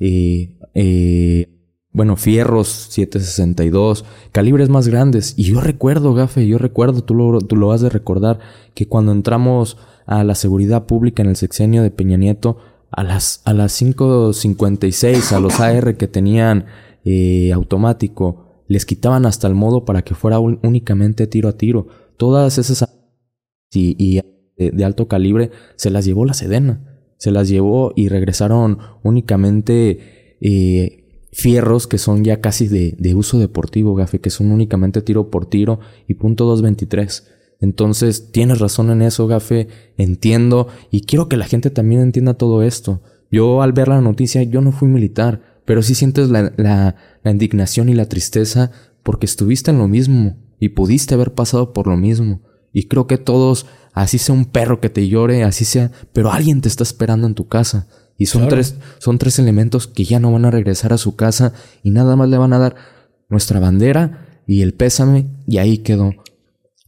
eh, 0.00 0.58
eh, 0.74 1.51
bueno, 1.92 2.16
fierros 2.16 2.68
762, 2.68 4.04
calibres 4.32 4.68
más 4.68 4.88
grandes. 4.88 5.34
Y 5.36 5.44
yo 5.44 5.60
recuerdo, 5.60 6.14
Gafe, 6.14 6.46
yo 6.46 6.58
recuerdo, 6.58 7.02
tú 7.02 7.14
lo, 7.14 7.40
tú 7.40 7.56
lo 7.56 7.68
vas 7.68 7.82
de 7.82 7.90
recordar, 7.90 8.38
que 8.74 8.88
cuando 8.88 9.12
entramos 9.12 9.76
a 10.06 10.24
la 10.24 10.34
seguridad 10.34 10.86
pública 10.86 11.22
en 11.22 11.28
el 11.28 11.36
sexenio 11.36 11.82
de 11.82 11.90
Peña 11.90 12.16
Nieto, 12.16 12.58
a 12.90 13.02
las, 13.02 13.42
a 13.44 13.52
las 13.52 13.80
5.56, 13.80 15.32
a 15.32 15.40
los 15.40 15.60
AR 15.60 15.96
que 15.96 16.08
tenían 16.08 16.66
eh, 17.04 17.52
automático, 17.52 18.64
les 18.68 18.86
quitaban 18.86 19.26
hasta 19.26 19.46
el 19.48 19.54
modo 19.54 19.84
para 19.84 20.02
que 20.02 20.14
fuera 20.14 20.38
únicamente 20.38 21.26
tiro 21.26 21.48
a 21.48 21.56
tiro. 21.56 21.88
Todas 22.16 22.58
esas 22.58 22.88
y, 23.72 23.96
y 23.98 24.20
de, 24.56 24.70
de 24.70 24.84
alto 24.84 25.08
calibre 25.08 25.50
se 25.76 25.90
las 25.90 26.04
llevó 26.04 26.24
la 26.24 26.34
Sedena. 26.34 26.88
Se 27.18 27.30
las 27.30 27.48
llevó 27.48 27.92
y 27.94 28.08
regresaron 28.08 28.78
únicamente 29.02 30.36
eh, 30.40 31.01
fierros 31.32 31.86
que 31.86 31.98
son 31.98 32.24
ya 32.24 32.40
casi 32.40 32.68
de, 32.68 32.94
de 32.98 33.14
uso 33.14 33.38
deportivo, 33.38 33.94
gafe, 33.94 34.20
que 34.20 34.30
son 34.30 34.52
únicamente 34.52 35.00
tiro 35.02 35.30
por 35.30 35.46
tiro 35.46 35.80
y 36.06 36.14
punto 36.14 36.44
223. 36.44 37.26
Entonces, 37.60 38.30
tienes 38.32 38.58
razón 38.58 38.90
en 38.90 39.02
eso, 39.02 39.26
gafe, 39.26 39.68
entiendo 39.96 40.68
y 40.90 41.02
quiero 41.02 41.28
que 41.28 41.36
la 41.36 41.46
gente 41.46 41.70
también 41.70 42.02
entienda 42.02 42.34
todo 42.34 42.62
esto. 42.62 43.02
Yo 43.30 43.62
al 43.62 43.72
ver 43.72 43.88
la 43.88 44.00
noticia, 44.00 44.42
yo 44.42 44.60
no 44.60 44.72
fui 44.72 44.88
militar, 44.88 45.40
pero 45.64 45.82
sí 45.82 45.94
sientes 45.94 46.28
la, 46.28 46.52
la, 46.56 46.96
la 47.22 47.30
indignación 47.30 47.88
y 47.88 47.94
la 47.94 48.08
tristeza 48.08 48.70
porque 49.02 49.26
estuviste 49.26 49.70
en 49.70 49.78
lo 49.78 49.88
mismo 49.88 50.36
y 50.58 50.70
pudiste 50.70 51.14
haber 51.14 51.34
pasado 51.34 51.72
por 51.72 51.86
lo 51.86 51.96
mismo. 51.96 52.42
Y 52.72 52.88
creo 52.88 53.06
que 53.06 53.18
todos, 53.18 53.66
así 53.92 54.18
sea 54.18 54.34
un 54.34 54.46
perro 54.46 54.80
que 54.80 54.90
te 54.90 55.08
llore, 55.08 55.44
así 55.44 55.64
sea, 55.64 55.92
pero 56.12 56.30
alguien 56.30 56.60
te 56.60 56.68
está 56.68 56.82
esperando 56.82 57.26
en 57.26 57.34
tu 57.34 57.48
casa. 57.48 57.88
Y 58.22 58.26
son, 58.26 58.46
tres, 58.46 58.76
son 58.98 59.18
tres 59.18 59.40
elementos 59.40 59.88
que 59.88 60.04
ya 60.04 60.20
no 60.20 60.30
van 60.30 60.44
a 60.44 60.52
regresar 60.52 60.92
a 60.92 60.96
su 60.96 61.16
casa 61.16 61.54
y 61.82 61.90
nada 61.90 62.14
más 62.14 62.28
le 62.28 62.38
van 62.38 62.52
a 62.52 62.58
dar 62.60 62.76
nuestra 63.28 63.58
bandera 63.58 64.42
y 64.46 64.62
el 64.62 64.74
pésame 64.74 65.26
y 65.44 65.58
ahí 65.58 65.78
quedó. 65.78 66.12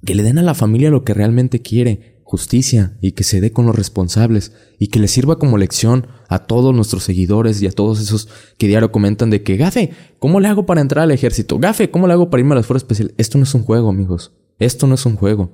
Que 0.06 0.14
le 0.14 0.22
den 0.22 0.38
a 0.38 0.44
la 0.44 0.54
familia 0.54 0.90
lo 0.90 1.02
que 1.02 1.12
realmente 1.12 1.60
quiere, 1.60 2.20
justicia 2.22 2.96
y 3.00 3.12
que 3.12 3.24
se 3.24 3.40
dé 3.40 3.50
con 3.50 3.66
los 3.66 3.74
responsables 3.74 4.52
y 4.78 4.90
que 4.90 5.00
le 5.00 5.08
sirva 5.08 5.40
como 5.40 5.58
lección 5.58 6.06
a 6.28 6.46
todos 6.46 6.72
nuestros 6.72 7.02
seguidores 7.02 7.60
y 7.60 7.66
a 7.66 7.72
todos 7.72 8.00
esos 8.00 8.28
que 8.56 8.68
diario 8.68 8.92
comentan 8.92 9.30
de 9.30 9.42
que 9.42 9.56
Gafe, 9.56 9.90
¿cómo 10.20 10.38
le 10.38 10.46
hago 10.46 10.66
para 10.66 10.82
entrar 10.82 11.02
al 11.02 11.10
ejército? 11.10 11.58
Gafe, 11.58 11.90
¿cómo 11.90 12.06
le 12.06 12.12
hago 12.12 12.30
para 12.30 12.42
irme 12.42 12.52
a 12.52 12.58
las 12.58 12.66
fuerzas 12.66 12.84
especiales? 12.84 13.16
Esto 13.18 13.38
no 13.38 13.42
es 13.42 13.54
un 13.56 13.64
juego, 13.64 13.88
amigos. 13.88 14.30
Esto 14.60 14.86
no 14.86 14.94
es 14.94 15.04
un 15.04 15.16
juego. 15.16 15.50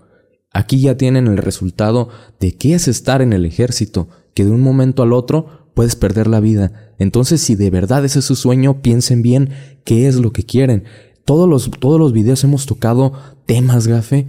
Aquí 0.53 0.81
ya 0.81 0.99
tienen 0.99 1.27
el 1.27 1.39
resultado 1.39 2.11
de 2.39 2.55
qué 2.57 2.75
es 2.75 2.87
estar 2.87 3.23
en 3.23 3.33
el 3.33 3.47
ejército, 3.47 4.09
que 4.35 4.45
de 4.45 4.51
un 4.51 4.61
momento 4.61 5.03
al 5.03 5.13
otro 5.13 5.60
puedes 5.75 5.97
perder 5.97 6.27
la 6.27 6.41
vida. 6.41 6.95
Entonces, 6.99 7.41
si 7.41 7.55
de 7.55 7.71
verdad 7.71 8.05
ese 8.05 8.19
es 8.19 8.25
su 8.25 8.37
sueño, 8.37 8.83
piensen 8.83 9.23
bien 9.23 9.51
qué 9.85 10.07
es 10.07 10.17
lo 10.17 10.33
que 10.33 10.45
quieren. 10.45 10.85
Todos 11.25 11.49
los, 11.49 11.71
todos 11.71 11.99
los 11.99 12.13
videos 12.13 12.45
hemos 12.45 12.67
tocado 12.67 13.13
temas, 13.47 13.87
gafe, 13.87 14.27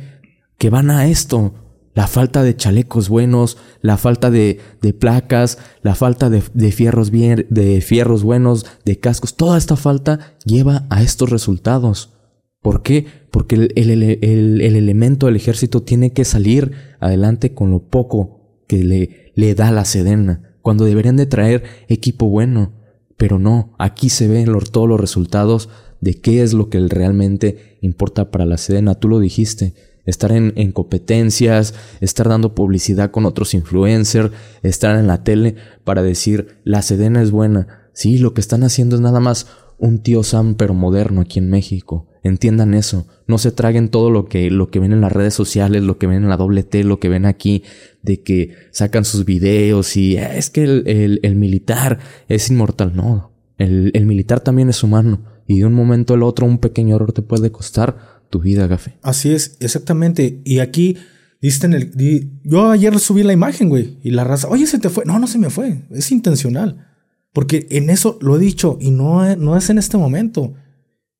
que 0.58 0.69
van 0.69 0.91
a 0.91 1.08
esto. 1.08 1.54
La 1.93 2.08
falta 2.08 2.43
de 2.43 2.56
chalecos 2.56 3.10
buenos, 3.10 3.58
la 3.82 3.97
falta 3.97 4.32
de, 4.32 4.60
de 4.82 4.93
placas, 4.93 5.58
la 5.82 5.93
falta 5.95 6.30
de, 6.30 6.41
de, 6.54 6.71
fierros 6.71 7.12
bien, 7.12 7.45
de 7.49 7.82
fierros 7.82 8.23
buenos, 8.23 8.65
de 8.86 8.97
cascos. 8.97 9.36
Toda 9.36 9.58
esta 9.58 9.75
falta 9.75 10.36
lleva 10.45 10.86
a 10.89 11.01
estos 11.01 11.30
resultados. 11.30 12.13
¿Por 12.62 12.82
qué? 12.84 13.08
Porque 13.32 13.56
el, 13.56 13.73
el, 13.75 14.04
el, 14.04 14.62
el 14.62 14.75
elemento 14.75 15.25
del 15.25 15.36
ejército 15.36 15.84
tiene 15.84 16.13
que 16.13 16.23
salir 16.23 16.71
adelante 17.01 17.54
con 17.54 17.71
lo 17.71 17.80
poco 17.80 18.63
que 18.67 18.84
le, 18.84 19.34
le 19.36 19.56
da 19.56 19.71
la 19.71 19.84
sedena 19.84 20.51
cuando 20.62 20.86
deberían 20.86 21.17
de 21.17 21.26
traer 21.26 21.63
equipo 21.88 22.28
bueno. 22.28 22.74
Pero 23.17 23.38
no, 23.38 23.76
aquí 23.78 24.10
se 24.10 24.28
ven 24.28 24.52
todos 24.71 24.89
los 24.89 25.00
resultados 25.00 25.69
de 26.00 26.19
qué 26.19 26.41
es 26.41 26.54
lo 26.54 26.69
que 26.69 26.80
realmente 26.80 27.78
importa 27.82 28.32
para 28.32 28.45
la 28.45 28.58
Sedena. 28.58 28.95
Tú 28.95 29.08
lo 29.08 29.19
dijiste, 29.19 29.76
estar 30.06 30.32
en, 30.32 30.54
en, 30.56 30.71
competencias, 30.71 31.76
estar 32.00 32.28
dando 32.28 32.56
publicidad 32.56 33.12
con 33.12 33.26
otros 33.26 33.54
influencers, 33.54 34.32
estar 34.63 34.97
en 34.97 35.08
la 35.08 35.24
tele 35.24 35.56
para 35.84 36.02
decir 36.02 36.60
la 36.63 36.82
Sedena 36.82 37.21
es 37.21 37.32
buena. 37.32 37.89
Sí, 37.93 38.17
lo 38.17 38.34
que 38.34 38.41
están 38.41 38.63
haciendo 38.63 38.95
es 38.95 39.02
nada 39.02 39.19
más 39.19 39.47
un 39.78 40.00
tío 40.00 40.24
Sam 40.24 40.56
pero 40.56 40.74
moderno 40.74 41.21
aquí 41.21 41.39
en 41.39 41.50
México. 41.50 42.08
Entiendan 42.23 42.73
eso. 42.75 43.07
No 43.27 43.38
se 43.39 43.51
traguen 43.51 43.89
todo 43.89 44.12
lo 44.12 44.25
que, 44.25 44.51
lo 44.51 44.69
que 44.69 44.79
ven 44.79 44.93
en 44.93 45.01
las 45.01 45.12
redes 45.12 45.34
sociales, 45.34 45.81
lo 45.81 45.97
que 45.97 46.05
ven 46.05 46.23
en 46.23 46.29
la 46.29 46.38
doble 46.38 46.63
T, 46.63 46.84
lo 46.84 46.99
que 46.99 47.10
ven 47.10 47.25
aquí, 47.25 47.63
de 48.03 48.21
que 48.21 48.55
sacan 48.71 49.05
sus 49.05 49.25
videos 49.25 49.97
y 49.97 50.17
ah, 50.17 50.36
es 50.36 50.49
que 50.49 50.63
el, 50.63 51.19
el, 51.23 51.36
militar 51.36 51.99
es 52.27 52.49
inmortal. 52.51 52.95
No, 52.95 53.31
el, 53.57 53.91
el, 53.95 54.05
militar 54.05 54.39
también 54.41 54.69
es 54.69 54.84
humano. 54.84 55.23
Y 55.47 55.60
de 55.60 55.65
un 55.65 55.73
momento 55.73 56.13
al 56.13 56.23
otro 56.23 56.45
un 56.45 56.60
pequeño 56.60 56.95
error 56.95 57.12
te 57.12 57.23
puede 57.23 57.51
costar 57.51 58.21
tu 58.29 58.39
vida, 58.39 58.67
gafe. 58.67 58.97
Así 59.01 59.34
es, 59.34 59.57
exactamente. 59.60 60.41
Y 60.45 60.60
aquí 60.60 60.97
diste 61.41 61.65
en 61.65 61.73
el. 61.73 61.91
Di, 61.91 62.31
yo 62.43 62.69
ayer 62.69 62.99
subí 62.99 63.23
la 63.23 63.34
imagen, 63.34 63.69
güey, 63.69 63.97
y 64.03 64.12
la 64.12 64.23
raza, 64.23 64.47
oye, 64.47 64.67
se 64.67 64.77
te 64.77 64.89
fue. 64.89 65.05
No, 65.05 65.17
no 65.17 65.27
se 65.27 65.39
me 65.39 65.49
fue. 65.49 65.81
Es 65.89 66.12
intencional. 66.12 66.88
Porque 67.34 67.67
en 67.69 67.89
eso 67.89 68.17
lo 68.21 68.36
he 68.36 68.39
dicho 68.39 68.77
y 68.81 68.91
no, 68.91 69.36
no 69.38 69.57
es 69.57 69.69
en 69.69 69.77
este 69.77 69.97
momento. 69.97 70.53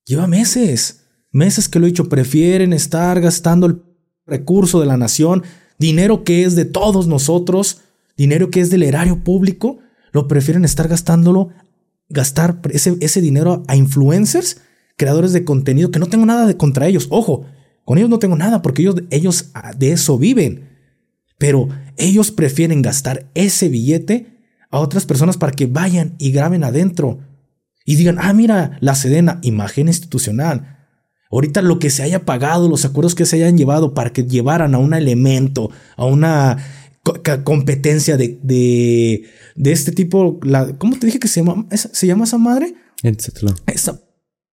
Lleva 0.06 0.28
meses, 0.28 1.06
meses 1.32 1.70
que 1.70 1.80
lo 1.80 1.86
he 1.86 1.90
dicho. 1.90 2.10
Prefieren 2.10 2.74
estar 2.74 3.20
gastando 3.22 3.68
el 3.68 3.82
recurso 4.26 4.80
de 4.80 4.86
la 4.86 4.98
nación, 4.98 5.44
dinero 5.78 6.24
que 6.24 6.44
es 6.44 6.56
de 6.56 6.66
todos 6.66 7.08
nosotros, 7.08 7.82
dinero 8.18 8.50
que 8.50 8.62
es 8.62 8.70
del 8.70 8.84
erario 8.84 9.24
público, 9.24 9.80
lo 10.12 10.28
prefieren 10.28 10.66
estar 10.66 10.88
gastándolo, 10.88 11.50
gastar 12.10 12.60
ese, 12.72 12.98
ese 13.00 13.22
dinero 13.22 13.64
a 13.68 13.76
influencers, 13.76 14.62
creadores 14.98 15.34
de 15.34 15.44
contenido, 15.44 15.92
que 15.92 16.00
no 16.00 16.08
tengo 16.08 16.26
nada 16.26 16.46
de 16.46 16.58
contra 16.58 16.88
ellos. 16.88 17.08
Ojo, 17.10 17.46
con 17.86 17.98
ellos 17.98 18.10
no 18.10 18.20
tengo 18.20 18.36
nada 18.36 18.62
porque 18.62 18.84
ellos, 18.84 18.96
ellos 19.10 19.52
de 19.78 19.92
eso 19.94 20.18
viven. 20.18 20.70
Pero 21.38 21.70
ellos 21.98 22.32
prefieren 22.32 22.82
gastar 22.82 23.30
ese 23.34 23.70
billete 23.70 24.38
a 24.70 24.80
otras 24.80 25.06
personas 25.06 25.38
para 25.38 25.54
que 25.54 25.66
vayan 25.66 26.16
y 26.20 26.32
graben 26.32 26.64
adentro 26.64 27.20
y 27.92 27.98
digan, 27.98 28.20
ah, 28.22 28.32
mira, 28.32 28.78
la 28.80 28.96
Sedena, 28.96 29.40
imagen 29.42 29.90
institucional. 29.90 30.78
Ahorita 31.30 31.62
lo 31.62 31.78
que 31.78 31.90
se 31.90 32.04
haya 32.04 32.24
pagado, 32.24 32.70
los 32.70 32.86
acuerdos 32.86 33.16
que 33.16 33.26
se 33.26 33.36
hayan 33.36 33.58
llevado 33.58 33.94
para 33.94 34.14
que 34.14 34.24
llevaran 34.24 34.76
a 34.76 34.78
un 34.78 34.94
elemento, 34.94 35.72
a 35.98 36.06
una 36.06 36.58
competencia 37.44 38.16
de, 38.16 38.40
de, 38.44 39.26
de, 39.58 39.72
este 39.74 39.92
tipo, 39.92 40.40
la, 40.42 40.68
¿cómo 40.78 40.98
te 40.98 41.06
dije 41.06 41.20
que 41.20 41.28
se 41.28 41.44
llama, 41.44 41.66
se 41.70 42.08
llama 42.08 42.24
esa 42.24 42.38
madre? 42.38 42.76
Exatlón. 43.04 43.56
Esa, 43.66 44.00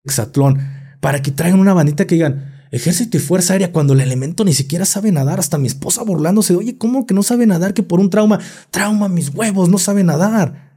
Exatlón. 0.04 0.58
Para 0.98 1.22
que 1.22 1.30
traigan 1.30 1.60
una 1.60 1.74
bandita 1.74 2.08
que 2.08 2.16
digan, 2.16 2.66
Ejército 2.72 3.18
y 3.18 3.20
Fuerza 3.20 3.52
Aérea 3.52 3.70
cuando 3.70 3.92
el 3.92 4.00
elemento 4.00 4.44
ni 4.44 4.52
siquiera 4.52 4.84
sabe 4.84 5.12
nadar. 5.12 5.38
Hasta 5.38 5.58
mi 5.58 5.68
esposa 5.68 6.02
burlándose. 6.02 6.56
Oye, 6.56 6.76
¿cómo 6.76 7.06
que 7.06 7.14
no 7.14 7.22
sabe 7.22 7.46
nadar? 7.46 7.72
Que 7.72 7.84
por 7.84 8.00
un 8.00 8.10
trauma. 8.10 8.40
Trauma, 8.72 9.08
mis 9.08 9.28
huevos, 9.28 9.68
no 9.68 9.78
sabe 9.78 10.02
nadar. 10.02 10.67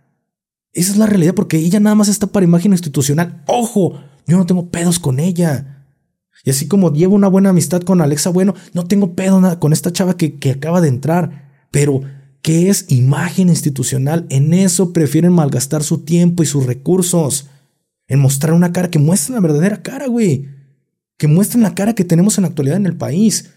Esa 0.73 0.91
es 0.91 0.97
la 0.97 1.05
realidad 1.05 1.33
porque 1.33 1.57
ella 1.57 1.79
nada 1.79 1.95
más 1.95 2.07
está 2.07 2.27
para 2.27 2.45
imagen 2.45 2.71
institucional. 2.71 3.43
Ojo, 3.47 4.01
yo 4.25 4.37
no 4.37 4.45
tengo 4.45 4.69
pedos 4.69 4.99
con 4.99 5.19
ella. 5.19 5.85
Y 6.43 6.49
así 6.49 6.67
como 6.67 6.93
llevo 6.93 7.15
una 7.15 7.27
buena 7.27 7.49
amistad 7.49 7.81
con 7.81 8.01
Alexa 8.01 8.31
Bueno, 8.31 8.55
no 8.73 8.85
tengo 8.85 9.13
pedo 9.13 9.59
con 9.59 9.73
esta 9.73 9.91
chava 9.91 10.17
que, 10.17 10.39
que 10.39 10.51
acaba 10.51 10.81
de 10.81 10.87
entrar. 10.87 11.67
Pero, 11.71 12.01
¿qué 12.41 12.69
es 12.69 12.85
imagen 12.89 13.49
institucional? 13.49 14.25
En 14.29 14.53
eso 14.53 14.93
prefieren 14.93 15.33
malgastar 15.33 15.83
su 15.83 15.99
tiempo 15.99 16.41
y 16.43 16.45
sus 16.45 16.65
recursos. 16.65 17.47
En 18.07 18.19
mostrar 18.19 18.53
una 18.53 18.71
cara 18.71 18.89
que 18.89 18.99
muestre 18.99 19.35
la 19.35 19.41
verdadera 19.41 19.81
cara, 19.81 20.07
güey. 20.07 20.49
Que 21.17 21.27
muestren 21.27 21.63
la 21.63 21.75
cara 21.75 21.93
que 21.93 22.03
tenemos 22.03 22.37
en 22.37 22.43
la 22.43 22.47
actualidad 22.47 22.77
en 22.77 22.85
el 22.85 22.97
país. 22.97 23.51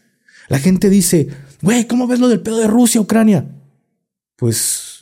La 0.49 0.59
gente 0.59 0.91
dice, 0.91 1.29
güey, 1.63 1.87
¿cómo 1.87 2.07
ves 2.07 2.21
lo 2.21 2.29
del 2.29 2.41
pedo 2.41 2.59
de 2.59 2.67
Rusia, 2.67 3.01
Ucrania? 3.01 3.47
Pues 4.37 4.94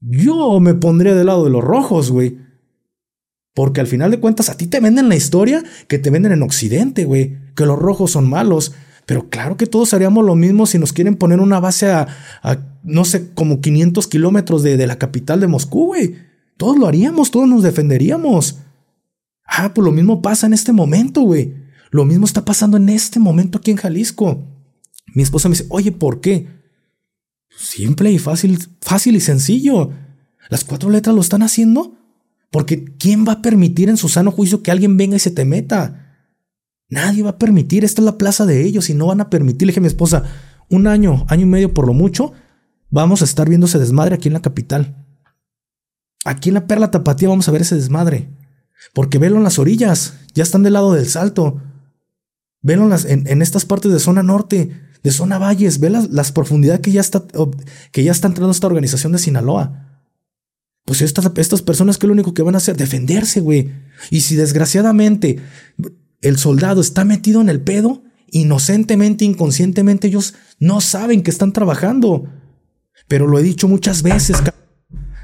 yo 0.00 0.60
me 0.60 0.74
pondría 0.74 1.14
del 1.14 1.26
lado 1.26 1.44
de 1.44 1.50
los 1.50 1.64
rojos, 1.64 2.10
güey. 2.10 2.38
Porque 3.54 3.80
al 3.80 3.86
final 3.86 4.10
de 4.10 4.20
cuentas 4.20 4.50
a 4.50 4.56
ti 4.56 4.66
te 4.66 4.80
venden 4.80 5.08
la 5.08 5.16
historia 5.16 5.64
que 5.88 5.98
te 5.98 6.10
venden 6.10 6.32
en 6.32 6.42
Occidente, 6.42 7.04
güey. 7.04 7.36
Que 7.56 7.66
los 7.66 7.78
rojos 7.78 8.12
son 8.12 8.28
malos. 8.28 8.72
Pero 9.06 9.28
claro 9.30 9.56
que 9.56 9.66
todos 9.66 9.94
haríamos 9.94 10.24
lo 10.24 10.34
mismo 10.34 10.66
si 10.66 10.78
nos 10.78 10.92
quieren 10.92 11.16
poner 11.16 11.40
una 11.40 11.60
base 11.60 11.90
a, 11.90 12.06
no 12.82 13.04
sé, 13.04 13.32
como 13.32 13.60
500 13.60 14.06
kilómetros 14.06 14.62
de, 14.62 14.76
de 14.76 14.86
la 14.86 14.98
capital 14.98 15.40
de 15.40 15.46
Moscú, 15.46 15.86
güey. 15.86 16.16
Todos 16.56 16.78
lo 16.78 16.86
haríamos, 16.86 17.30
todos 17.30 17.48
nos 17.48 17.62
defenderíamos. 17.62 18.58
Ah, 19.44 19.72
pues 19.74 19.84
lo 19.84 19.92
mismo 19.92 20.20
pasa 20.20 20.46
en 20.46 20.52
este 20.52 20.72
momento, 20.72 21.22
güey. 21.22 21.54
Lo 21.90 22.04
mismo 22.04 22.26
está 22.26 22.44
pasando 22.44 22.76
en 22.76 22.90
este 22.90 23.18
momento 23.18 23.58
aquí 23.58 23.70
en 23.70 23.78
Jalisco. 23.78 24.44
Mi 25.14 25.22
esposa 25.22 25.48
me 25.48 25.54
dice, 25.54 25.66
oye, 25.70 25.90
¿por 25.90 26.20
qué? 26.20 26.57
Simple 27.58 28.12
y 28.12 28.18
fácil, 28.18 28.56
fácil 28.80 29.16
y 29.16 29.20
sencillo. 29.20 29.90
Las 30.48 30.62
cuatro 30.62 30.90
letras 30.90 31.14
lo 31.14 31.20
están 31.20 31.42
haciendo 31.42 31.96
porque 32.52 32.84
¿quién 32.98 33.26
va 33.26 33.32
a 33.32 33.42
permitir 33.42 33.88
en 33.88 33.96
su 33.96 34.08
sano 34.08 34.30
juicio 34.30 34.62
que 34.62 34.70
alguien 34.70 34.96
venga 34.96 35.16
y 35.16 35.18
se 35.20 35.32
te 35.32 35.44
meta? 35.44 36.22
Nadie 36.88 37.24
va 37.24 37.30
a 37.30 37.38
permitir, 37.38 37.84
esta 37.84 38.00
es 38.00 38.04
la 38.06 38.16
plaza 38.16 38.46
de 38.46 38.64
ellos 38.64 38.88
y 38.88 38.94
no 38.94 39.06
van 39.06 39.20
a 39.20 39.28
permitir. 39.28 39.66
Le 39.66 39.72
dije 39.72 39.80
a 39.80 39.82
mi 39.82 39.88
esposa, 39.88 40.22
un 40.70 40.86
año, 40.86 41.26
año 41.28 41.42
y 41.42 41.46
medio 41.46 41.74
por 41.74 41.86
lo 41.86 41.94
mucho, 41.94 42.32
vamos 42.90 43.22
a 43.22 43.24
estar 43.24 43.48
viendo 43.48 43.66
desmadre 43.66 44.14
aquí 44.14 44.28
en 44.28 44.34
la 44.34 44.42
capital. 44.42 45.04
Aquí 46.24 46.50
en 46.50 46.54
la 46.54 46.66
Perla 46.68 46.92
Tapatía 46.92 47.28
vamos 47.28 47.48
a 47.48 47.52
ver 47.52 47.62
ese 47.62 47.74
desmadre. 47.74 48.30
Porque 48.94 49.18
velo 49.18 49.36
en 49.36 49.42
las 49.42 49.58
orillas, 49.58 50.14
ya 50.32 50.44
están 50.44 50.62
del 50.62 50.74
lado 50.74 50.92
del 50.92 51.08
salto. 51.08 51.60
Velo 52.62 52.88
en, 53.06 53.26
en 53.26 53.42
estas 53.42 53.64
partes 53.64 53.92
de 53.92 53.98
zona 53.98 54.22
norte, 54.22 54.70
de 55.02 55.10
zona 55.10 55.38
valles, 55.38 55.80
ve 55.80 55.90
las, 55.90 56.32
profundidades 56.32 56.80
que 56.80 56.92
ya, 56.92 57.00
está, 57.00 57.24
que 57.92 58.04
ya 58.04 58.12
está 58.12 58.28
entrando 58.28 58.50
esta 58.50 58.66
organización 58.66 59.12
de 59.12 59.18
Sinaloa. 59.18 60.02
Pues 60.84 61.02
estas, 61.02 61.30
estas 61.36 61.62
personas 61.62 61.98
que 61.98 62.06
lo 62.06 62.12
único 62.14 62.34
que 62.34 62.42
van 62.42 62.54
a 62.54 62.58
hacer, 62.58 62.76
defenderse, 62.76 63.40
güey. 63.40 63.72
Y 64.10 64.20
si 64.20 64.36
desgraciadamente 64.36 65.38
el 66.22 66.38
soldado 66.38 66.80
está 66.80 67.04
metido 67.04 67.40
en 67.40 67.48
el 67.48 67.60
pedo, 67.60 68.02
inocentemente, 68.30 69.24
inconscientemente, 69.24 70.08
ellos 70.08 70.34
no 70.58 70.80
saben 70.80 71.22
que 71.22 71.30
están 71.30 71.52
trabajando. 71.52 72.28
Pero 73.06 73.26
lo 73.26 73.38
he 73.38 73.42
dicho 73.42 73.68
muchas 73.68 74.02
veces, 74.02 74.38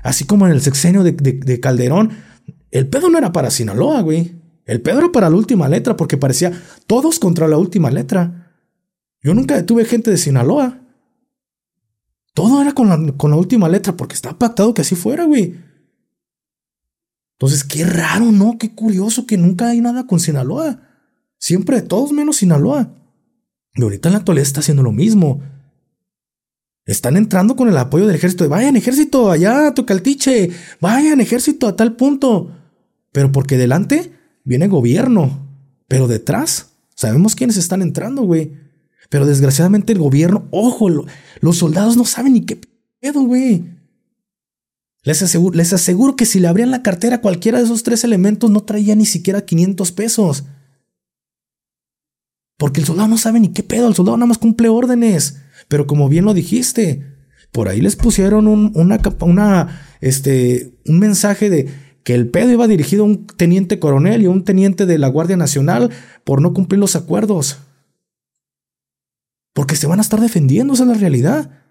así 0.03 0.25
como 0.25 0.47
en 0.47 0.53
el 0.53 0.61
sexenio 0.61 1.03
de, 1.03 1.13
de 1.13 1.61
Calderón, 1.61 2.11
el 2.71 2.89
pedo 2.89 3.09
no 3.09 3.19
era 3.19 3.33
para 3.33 3.51
Sinaloa, 3.51 4.03
güey. 4.03 4.35
El 4.67 4.81
pedo 4.81 4.99
era 4.99 5.13
para 5.13 5.31
la 5.31 5.37
última 5.37 5.69
letra, 5.69 5.97
porque 5.97 6.17
parecía 6.17 6.53
todos 6.87 7.19
contra 7.19 7.49
la 7.49 7.59
última 7.59 7.91
letra. 7.91 8.43
Yo 9.25 9.33
nunca 9.33 9.57
detuve 9.57 9.87
gente 9.87 10.11
de 10.11 10.19
Sinaloa. 10.19 10.83
Todo 12.35 12.61
era 12.61 12.73
con 12.73 12.89
la, 12.91 13.37
última 13.37 13.71
letra, 13.71 13.97
porque 13.97 14.15
estaba 14.15 14.39
pactado 14.39 14.75
que 14.75 14.83
así 14.83 14.95
fuera, 14.95 15.25
güey. 15.25 15.59
Entonces, 17.39 17.65
qué 17.65 17.85
raro, 17.87 18.31
¿no? 18.31 18.59
Qué 18.59 18.75
curioso 18.75 19.27
que 19.27 19.39
nunca 19.39 19.69
hay 19.71 19.81
nada 19.81 20.07
con 20.07 20.21
Sinaloa. 20.21 20.83
Siempre 21.39 21.81
todos 21.81 22.13
menos 22.13 22.37
Sinaloa. 22.37 22.93
Y 23.75 23.83
ahorita 23.83 24.11
en 24.11 24.13
la 24.13 24.19
actualidad 24.19 24.47
está 24.47 24.61
haciendo 24.61 24.83
lo 24.83 24.93
mismo. 24.93 25.43
Están 26.85 27.17
entrando 27.17 27.57
con 27.57 27.69
el 27.69 27.79
apoyo 27.79 28.07
del 28.07 28.17
ejército 28.17 28.47
vayan 28.51 28.77
ejército 28.77 29.31
allá 29.31 29.69
a 29.69 29.75
Tocaltiche, 29.75 30.51
vayan 30.83 31.23
ejército 31.23 31.67
a 31.67 31.77
tal 31.77 31.97
punto. 31.97 32.51
Pero 33.11 33.33
porque 33.33 33.57
delante 33.57 34.13
viene 34.45 34.69
gobierno, 34.69 35.49
pero 35.89 36.09
detrás 36.09 36.73
sabemos 36.95 37.35
quiénes 37.35 37.57
están 37.57 37.81
entrando, 37.81 38.23
güey. 38.23 38.63
Pero 39.09 39.27
desgraciadamente 39.27 39.93
el 39.93 39.99
gobierno, 39.99 40.47
ojo, 40.51 40.88
los 41.40 41.57
soldados 41.57 41.97
no 41.97 42.05
saben 42.05 42.35
ni 42.35 42.45
qué 42.45 42.61
pedo, 43.01 43.23
güey. 43.23 43.64
Les 45.03 45.23
aseguro, 45.23 45.57
les 45.57 45.73
aseguro 45.73 46.17
que 46.17 46.25
si 46.25 46.40
le 46.40 46.49
abrían 46.49 46.71
la 46.71 46.83
cartera 46.83 47.21
cualquiera 47.21 47.59
de 47.59 47.64
esos 47.64 47.83
tres 47.83 48.05
elementos 48.05 48.51
no 48.51 48.62
traía 48.62 48.95
ni 48.95 49.05
siquiera 49.05 49.45
500 49.45 49.93
pesos. 49.93 50.45
Porque 52.57 52.81
el 52.81 52.87
soldado 52.87 53.09
no 53.09 53.19
sabe 53.19 53.40
ni 53.40 53.49
qué 53.49 53.62
pedo, 53.62 53.88
el 53.88 53.95
soldado 53.95 54.17
nada 54.17 54.29
más 54.29 54.38
cumple 54.38 54.69
órdenes. 54.69 55.40
Pero 55.69 55.87
como 55.87 56.09
bien 56.09 56.25
lo 56.25 56.33
dijiste, 56.33 57.05
por 57.53 57.69
ahí 57.69 57.81
les 57.81 57.97
pusieron 57.97 58.49
un, 58.49 58.73
una, 58.75 59.01
una, 59.21 59.83
este, 60.01 60.73
un 60.87 60.99
mensaje 60.99 61.51
de 61.51 61.69
que 62.03 62.14
el 62.14 62.29
pedo 62.29 62.51
iba 62.53 62.67
dirigido 62.67 63.05
a 63.05 63.07
un 63.07 63.27
teniente 63.27 63.79
coronel 63.79 64.23
y 64.23 64.27
a 64.27 64.31
un 64.31 64.45
teniente 64.45 64.87
de 64.87 64.99
la 64.99 65.09
Guardia 65.09 65.37
Nacional 65.37 65.90
por 66.25 66.40
no 66.40 66.53
cumplir 66.53 66.79
los 66.79 66.97
acuerdos. 66.97 67.59
Porque 69.55 69.77
se 69.77 69.87
van 69.87 70.01
a 70.01 70.03
estar 70.03 70.21
defendiendo, 70.21 70.75
esa 70.75 70.83
es 70.83 70.88
la 70.90 70.95
realidad. 70.95 71.62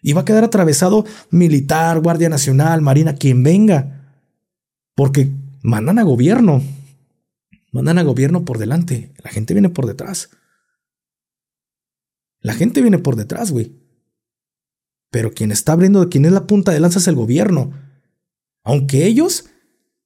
Y 0.00 0.14
va 0.14 0.22
a 0.22 0.24
quedar 0.24 0.44
atravesado 0.44 1.04
militar, 1.30 2.00
Guardia 2.00 2.28
Nacional, 2.28 2.80
Marina, 2.80 3.16
quien 3.16 3.42
venga. 3.42 4.22
Porque 4.94 5.30
mandan 5.62 5.98
a 5.98 6.04
gobierno. 6.04 6.62
Mandan 7.72 7.98
a 7.98 8.04
gobierno 8.04 8.44
por 8.44 8.58
delante. 8.58 9.12
La 9.22 9.30
gente 9.30 9.52
viene 9.52 9.68
por 9.68 9.86
detrás. 9.86 10.30
La 12.40 12.54
gente 12.54 12.80
viene 12.80 12.98
por 12.98 13.16
detrás, 13.16 13.50
güey. 13.50 13.76
Pero 15.10 15.32
quien 15.32 15.50
está 15.50 15.72
abriendo, 15.72 16.08
quien 16.08 16.24
es 16.24 16.32
la 16.32 16.46
punta 16.46 16.70
de 16.70 16.78
lanza 16.78 17.00
es 17.00 17.08
el 17.08 17.16
gobierno. 17.16 17.72
Aunque 18.62 19.04
ellos 19.04 19.46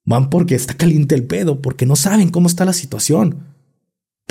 van 0.04 0.30
porque 0.30 0.54
está 0.54 0.74
caliente 0.74 1.14
el 1.14 1.26
pedo, 1.26 1.60
porque 1.60 1.84
no 1.84 1.96
saben 1.96 2.30
cómo 2.30 2.46
está 2.46 2.64
la 2.64 2.72
situación. 2.72 3.49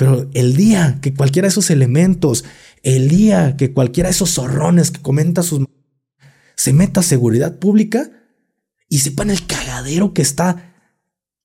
Pero 0.00 0.30
el 0.32 0.56
día 0.56 0.98
que 1.02 1.12
cualquiera 1.12 1.44
de 1.44 1.50
esos 1.50 1.68
elementos, 1.68 2.46
el 2.82 3.10
día 3.10 3.58
que 3.58 3.74
cualquiera 3.74 4.08
de 4.08 4.12
esos 4.12 4.30
zorrones 4.30 4.90
que 4.90 5.02
comenta 5.02 5.42
sus... 5.42 5.66
se 6.56 6.72
meta 6.72 7.00
a 7.00 7.02
seguridad 7.02 7.58
pública 7.58 8.10
y 8.88 9.00
sepan 9.00 9.28
el 9.28 9.46
cagadero 9.46 10.14
que 10.14 10.22
está 10.22 10.72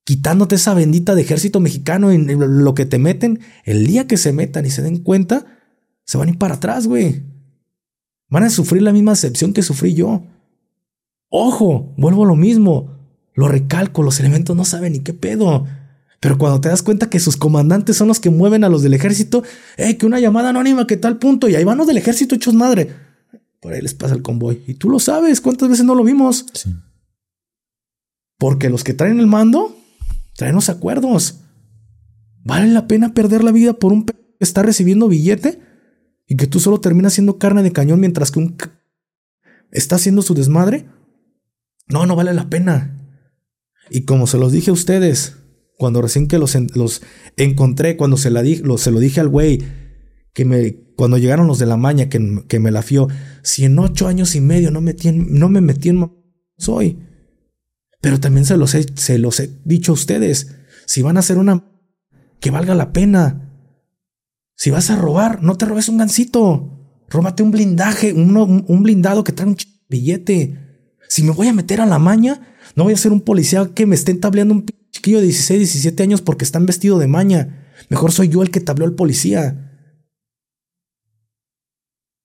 quitándote 0.06 0.56
esa 0.56 0.74
bendita 0.74 1.16
de 1.16 1.24
ejército 1.24 1.60
mexicano 1.60 2.12
en 2.12 2.64
lo 2.64 2.74
que 2.76 2.86
te 2.86 2.98
meten, 2.98 3.42
el 3.66 3.88
día 3.88 4.08
que 4.08 4.16
se 4.16 4.32
metan 4.32 4.66
y 4.66 4.70
se 4.70 4.82
den 4.82 5.00
cuenta, 5.00 5.46
se 6.06 6.18
van 6.18 6.30
a 6.30 6.32
ir 6.32 6.38
para 6.38 6.54
atrás, 6.54 6.88
güey. 6.88 7.24
Van 8.30 8.44
a 8.44 8.50
sufrir 8.50 8.84
la 8.84 8.94
misma 8.94 9.12
decepción 9.12 9.52
que 9.52 9.64
sufrí 9.64 9.96
yo. 9.96 10.24
Ojo, 11.28 11.94
vuelvo 11.98 12.24
a 12.24 12.28
lo 12.28 12.38
mismo. 12.38 13.00
Lo 13.34 13.50
recalco, 13.50 14.02
los 14.02 14.22
elementos 14.22 14.56
no 14.56 14.64
saben 14.64 14.94
ni 14.94 15.00
qué 15.00 15.14
pedo. 15.14 15.66
Pero 16.26 16.40
cuando 16.40 16.60
te 16.60 16.70
das 16.70 16.82
cuenta 16.82 17.08
que 17.08 17.20
sus 17.20 17.38
comandantes 17.38 17.98
son 17.98 18.08
los 18.08 18.20
que 18.20 18.32
mueven 18.32 18.64
a 18.64 18.70
los 18.70 18.82
del 18.82 18.96
ejército, 18.96 19.44
eh, 19.78 19.96
que 19.96 20.08
una 20.08 20.20
llamada 20.20 20.50
anónima, 20.50 20.88
que 20.88 20.98
tal 20.98 21.20
punto, 21.20 21.48
y 21.48 21.54
ahí 21.54 21.64
van 21.64 21.78
los 21.78 21.86
del 21.86 21.98
ejército 21.98 22.34
hechos 22.34 22.56
madre. 22.56 22.90
Por 23.60 23.74
ahí 23.74 23.82
les 23.84 23.94
pasa 23.94 24.16
el 24.16 24.24
convoy. 24.24 24.64
Y 24.66 24.74
tú 24.74 24.90
lo 24.90 24.98
sabes, 24.98 25.40
¿cuántas 25.40 25.70
veces 25.70 25.86
no 25.86 25.94
lo 25.94 26.04
vimos? 26.04 26.48
Sí. 26.54 26.74
Porque 28.40 28.72
los 28.72 28.84
que 28.84 28.96
traen 28.96 29.20
el 29.20 29.28
mando 29.28 29.78
traen 30.36 30.56
los 30.56 30.70
acuerdos. 30.70 31.42
¿Vale 32.44 32.70
la 32.70 32.88
pena 32.88 33.14
perder 33.14 33.44
la 33.44 33.52
vida 33.52 33.74
por 33.74 33.94
un 33.94 34.08
que 34.08 34.16
está 34.40 34.64
recibiendo 34.64 35.08
billete 35.08 35.60
y 36.26 36.38
que 36.38 36.48
tú 36.48 36.60
solo 36.60 36.82
terminas 36.82 37.14
siendo 37.14 37.38
carne 37.38 37.62
de 37.62 37.72
cañón 37.72 38.00
mientras 38.00 38.32
que 38.32 38.40
un 38.40 38.58
está 39.70 39.98
haciendo 39.98 40.24
su 40.24 40.34
desmadre? 40.34 40.88
No, 41.88 42.08
no 42.08 42.16
vale 42.16 42.34
la 42.34 42.50
pena. 42.50 43.00
Y 43.92 44.06
como 44.06 44.26
se 44.26 44.40
los 44.40 44.52
dije 44.52 44.72
a 44.72 44.74
ustedes, 44.74 45.45
cuando 45.78 46.02
recién 46.02 46.28
que 46.28 46.38
los, 46.38 46.56
los 46.76 47.02
encontré, 47.38 47.98
cuando 47.98 48.18
se, 48.18 48.30
la 48.30 48.42
di, 48.42 48.58
lo, 48.58 48.78
se 48.78 48.92
lo 48.92 49.00
dije 49.00 49.20
al 49.20 49.30
güey, 49.30 49.64
que 50.34 50.46
me, 50.46 50.74
cuando 50.96 51.18
llegaron 51.18 51.48
los 51.48 51.60
de 51.60 51.66
la 51.66 51.78
maña, 51.78 52.10
que, 52.10 52.44
que 52.48 52.60
me 52.60 52.72
la 52.72 52.82
fió, 52.82 53.08
si 53.42 53.66
en 53.66 53.78
ocho 53.80 54.08
años 54.08 54.36
y 54.36 54.42
medio 54.42 54.72
no, 54.72 54.82
metí 54.82 55.12
no 55.12 55.50
me 55.50 55.62
metí 55.62 55.90
en... 55.90 56.12
Soy. 56.58 56.98
Pero 58.02 58.20
también 58.20 58.46
se 58.46 58.56
los, 58.56 58.76
he, 58.76 58.86
se 58.96 59.18
los 59.18 59.40
he 59.40 59.50
dicho 59.66 59.92
a 59.92 59.96
ustedes, 59.96 60.56
si 60.86 61.02
van 61.02 61.18
a 61.18 61.22
hacer 61.22 61.38
una... 61.38 61.66
que 62.40 62.52
valga 62.52 62.76
la 62.76 62.94
pena. 62.94 63.42
Si 64.56 64.70
vas 64.70 64.90
a 64.90 64.96
robar, 64.96 65.44
no 65.44 65.58
te 65.58 65.66
robes 65.66 65.90
un 65.90 65.98
gancito. 65.98 66.72
Róbate 67.10 67.44
un 67.44 67.52
blindaje, 67.52 68.14
un, 68.14 68.66
un 68.68 68.84
blindado 68.84 69.24
que 69.24 69.34
trae 69.34 69.50
un 69.50 69.58
billete. 69.90 70.58
Si 71.10 71.24
me 71.24 71.32
voy 71.32 71.48
a 71.48 71.54
meter 71.54 71.82
a 71.82 71.86
la 71.86 72.00
maña, 72.00 72.56
no 72.76 72.86
voy 72.86 72.94
a 72.94 72.98
ser 72.98 73.12
un 73.12 73.22
policía 73.22 73.70
que 73.74 73.86
me 73.86 73.96
esté 73.96 74.12
entableando 74.12 74.54
un 74.54 74.66
chiquillo 75.06 75.20
de 75.20 75.26
16, 75.26 75.60
17 75.60 76.04
años 76.04 76.22
porque 76.22 76.44
están 76.44 76.66
vestido 76.66 76.98
de 76.98 77.08
maña. 77.08 77.72
Mejor 77.90 78.12
soy 78.12 78.30
yo 78.30 78.42
el 78.42 78.50
que 78.50 78.60
tableó 78.60 78.88
al 78.88 78.96
policía. 78.96 79.72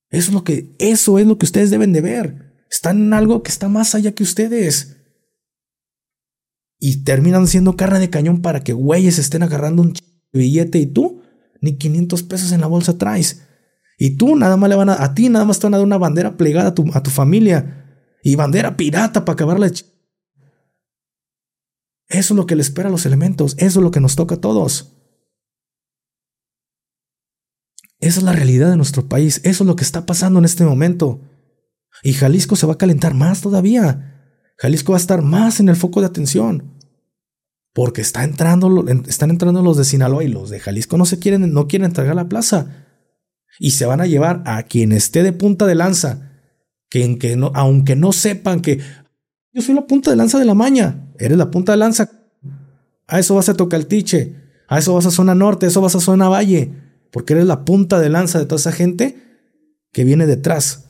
Eso 0.09 0.31
es 0.31 0.33
lo 0.33 0.45
que, 0.45 0.75
eso 0.79 1.19
es 1.19 1.27
lo 1.27 1.37
que 1.37 1.45
ustedes 1.45 1.71
deben 1.71 1.93
de 1.93 2.01
ver. 2.01 2.65
Están 2.71 2.99
en 2.99 3.13
algo 3.13 3.43
que 3.43 3.51
está 3.51 3.69
más 3.69 3.95
allá 3.95 4.13
que 4.13 4.23
ustedes. 4.23 4.97
y 6.83 7.05
terminan 7.05 7.47
siendo 7.47 7.77
carne 7.77 7.99
de 7.99 8.09
cañón 8.09 8.41
para 8.41 8.61
que 8.61 8.73
güeyes 8.73 9.19
estén 9.19 9.43
agarrando 9.43 9.83
un 9.83 9.93
billete 10.33 10.79
y 10.79 10.87
tú 10.87 11.21
ni 11.61 11.77
500 11.77 12.23
pesos 12.23 12.53
en 12.53 12.63
la 12.63 12.69
bolsa 12.69 12.97
traes. 12.97 13.43
Y 13.99 14.17
tú 14.17 14.35
nada 14.35 14.57
más 14.57 14.71
le 14.71 14.77
van 14.77 14.89
a, 14.89 15.05
a 15.05 15.13
ti 15.13 15.29
nada 15.29 15.45
más 15.45 15.59
te 15.59 15.67
van 15.67 15.75
a 15.75 15.77
dar 15.77 15.87
una 15.87 15.99
bandera 15.99 16.39
plegada 16.39 16.69
a 16.69 16.75
tu, 16.75 16.87
a 16.95 17.03
tu 17.03 17.11
familia 17.11 18.09
y 18.23 18.35
bandera 18.37 18.79
pirata 18.79 19.27
para 19.27 19.35
acabar 19.35 19.61
la 19.61 19.71
Eso 22.11 22.35
es 22.35 22.37
lo 22.37 22.47
que 22.47 22.57
le 22.57 22.63
espera 22.63 22.89
a 22.89 22.93
los 22.93 23.07
elementos, 23.07 23.55
eso 23.59 23.79
es 23.79 23.85
lo 23.85 23.93
que 23.93 24.01
nos 24.01 24.17
toca 24.17 24.35
a 24.35 24.41
todos. 24.41 24.97
Esa 28.01 28.19
es 28.19 28.25
la 28.25 28.33
realidad 28.33 28.69
de 28.69 28.77
nuestro 28.77 29.09
país, 29.09 29.41
eso 29.45 29.63
es 29.63 29.67
lo 29.67 29.77
que 29.77 29.85
está 29.85 30.07
pasando 30.07 30.41
en 30.41 30.45
este 30.45 30.65
momento. 30.65 31.21
Y 32.03 32.15
Jalisco 32.15 32.57
se 32.57 32.67
va 32.67 32.75
a 32.75 32.79
calentar 32.79 33.15
más 33.15 33.43
todavía. 33.43 34.43
Jalisco 34.59 34.93
va 34.93 34.99
a 34.99 35.01
estar 35.01 35.23
más 35.23 35.61
en 35.61 35.69
el 35.69 35.77
foco 35.77 36.01
de 36.01 36.07
atención. 36.07 36.79
Porque 37.73 38.01
está 38.01 38.25
entrando, 38.25 38.87
están 39.07 39.31
entrando 39.31 39.63
los 39.63 39.77
de 39.77 39.85
Sinaloa 39.85 40.25
y 40.25 40.29
los 40.29 40.51
de 40.51 40.59
Jalisco 40.59 40.99
no 40.99 41.05
se 41.05 41.21
quieren, 41.21 41.53
no 41.53 41.69
quieren 41.69 41.87
entregar 41.87 42.17
la 42.17 42.29
plaza. 42.29 42.87
Y 43.61 43.73
se 43.73 43.87
van 43.87 44.01
a 44.01 44.07
llevar 44.07 44.43
a 44.47 44.65
quien 44.65 44.91
esté 44.91 45.23
de 45.23 45.33
punta 45.33 45.67
de 45.67 45.77
lanza. 45.77 46.27
Que, 46.89 47.19
que 47.19 47.37
no, 47.37 47.53
aunque 47.55 47.95
no 47.95 48.13
sepan 48.13 48.63
que 48.63 48.81
yo 49.53 49.63
soy 49.63 49.75
la 49.75 49.87
punta 49.87 50.11
de 50.11 50.17
lanza 50.17 50.39
de 50.39 50.45
la 50.45 50.55
maña, 50.55 51.09
eres 51.19 51.39
la 51.39 51.51
punta 51.51 51.73
de 51.73 51.79
lanza. 51.79 52.11
A 53.07 53.19
eso 53.19 53.35
vas 53.35 53.49
a 53.49 53.55
Tocaltiche, 53.55 54.37
a 54.69 54.79
eso 54.79 54.95
vas 54.95 55.07
a 55.07 55.11
zona 55.11 55.35
norte, 55.35 55.67
a 55.67 55.69
eso 55.69 55.81
vas 55.81 55.97
a 55.97 56.01
zona 56.01 56.29
valle. 56.29 56.73
Porque 57.11 57.33
eres 57.33 57.47
la 57.47 57.65
punta 57.65 57.99
de 57.99 58.09
lanza 58.09 58.39
de 58.39 58.47
toda 58.47 58.61
esa 58.61 58.73
gente 58.73 59.17
que 59.93 60.05
viene 60.05 60.27
detrás 60.27 60.90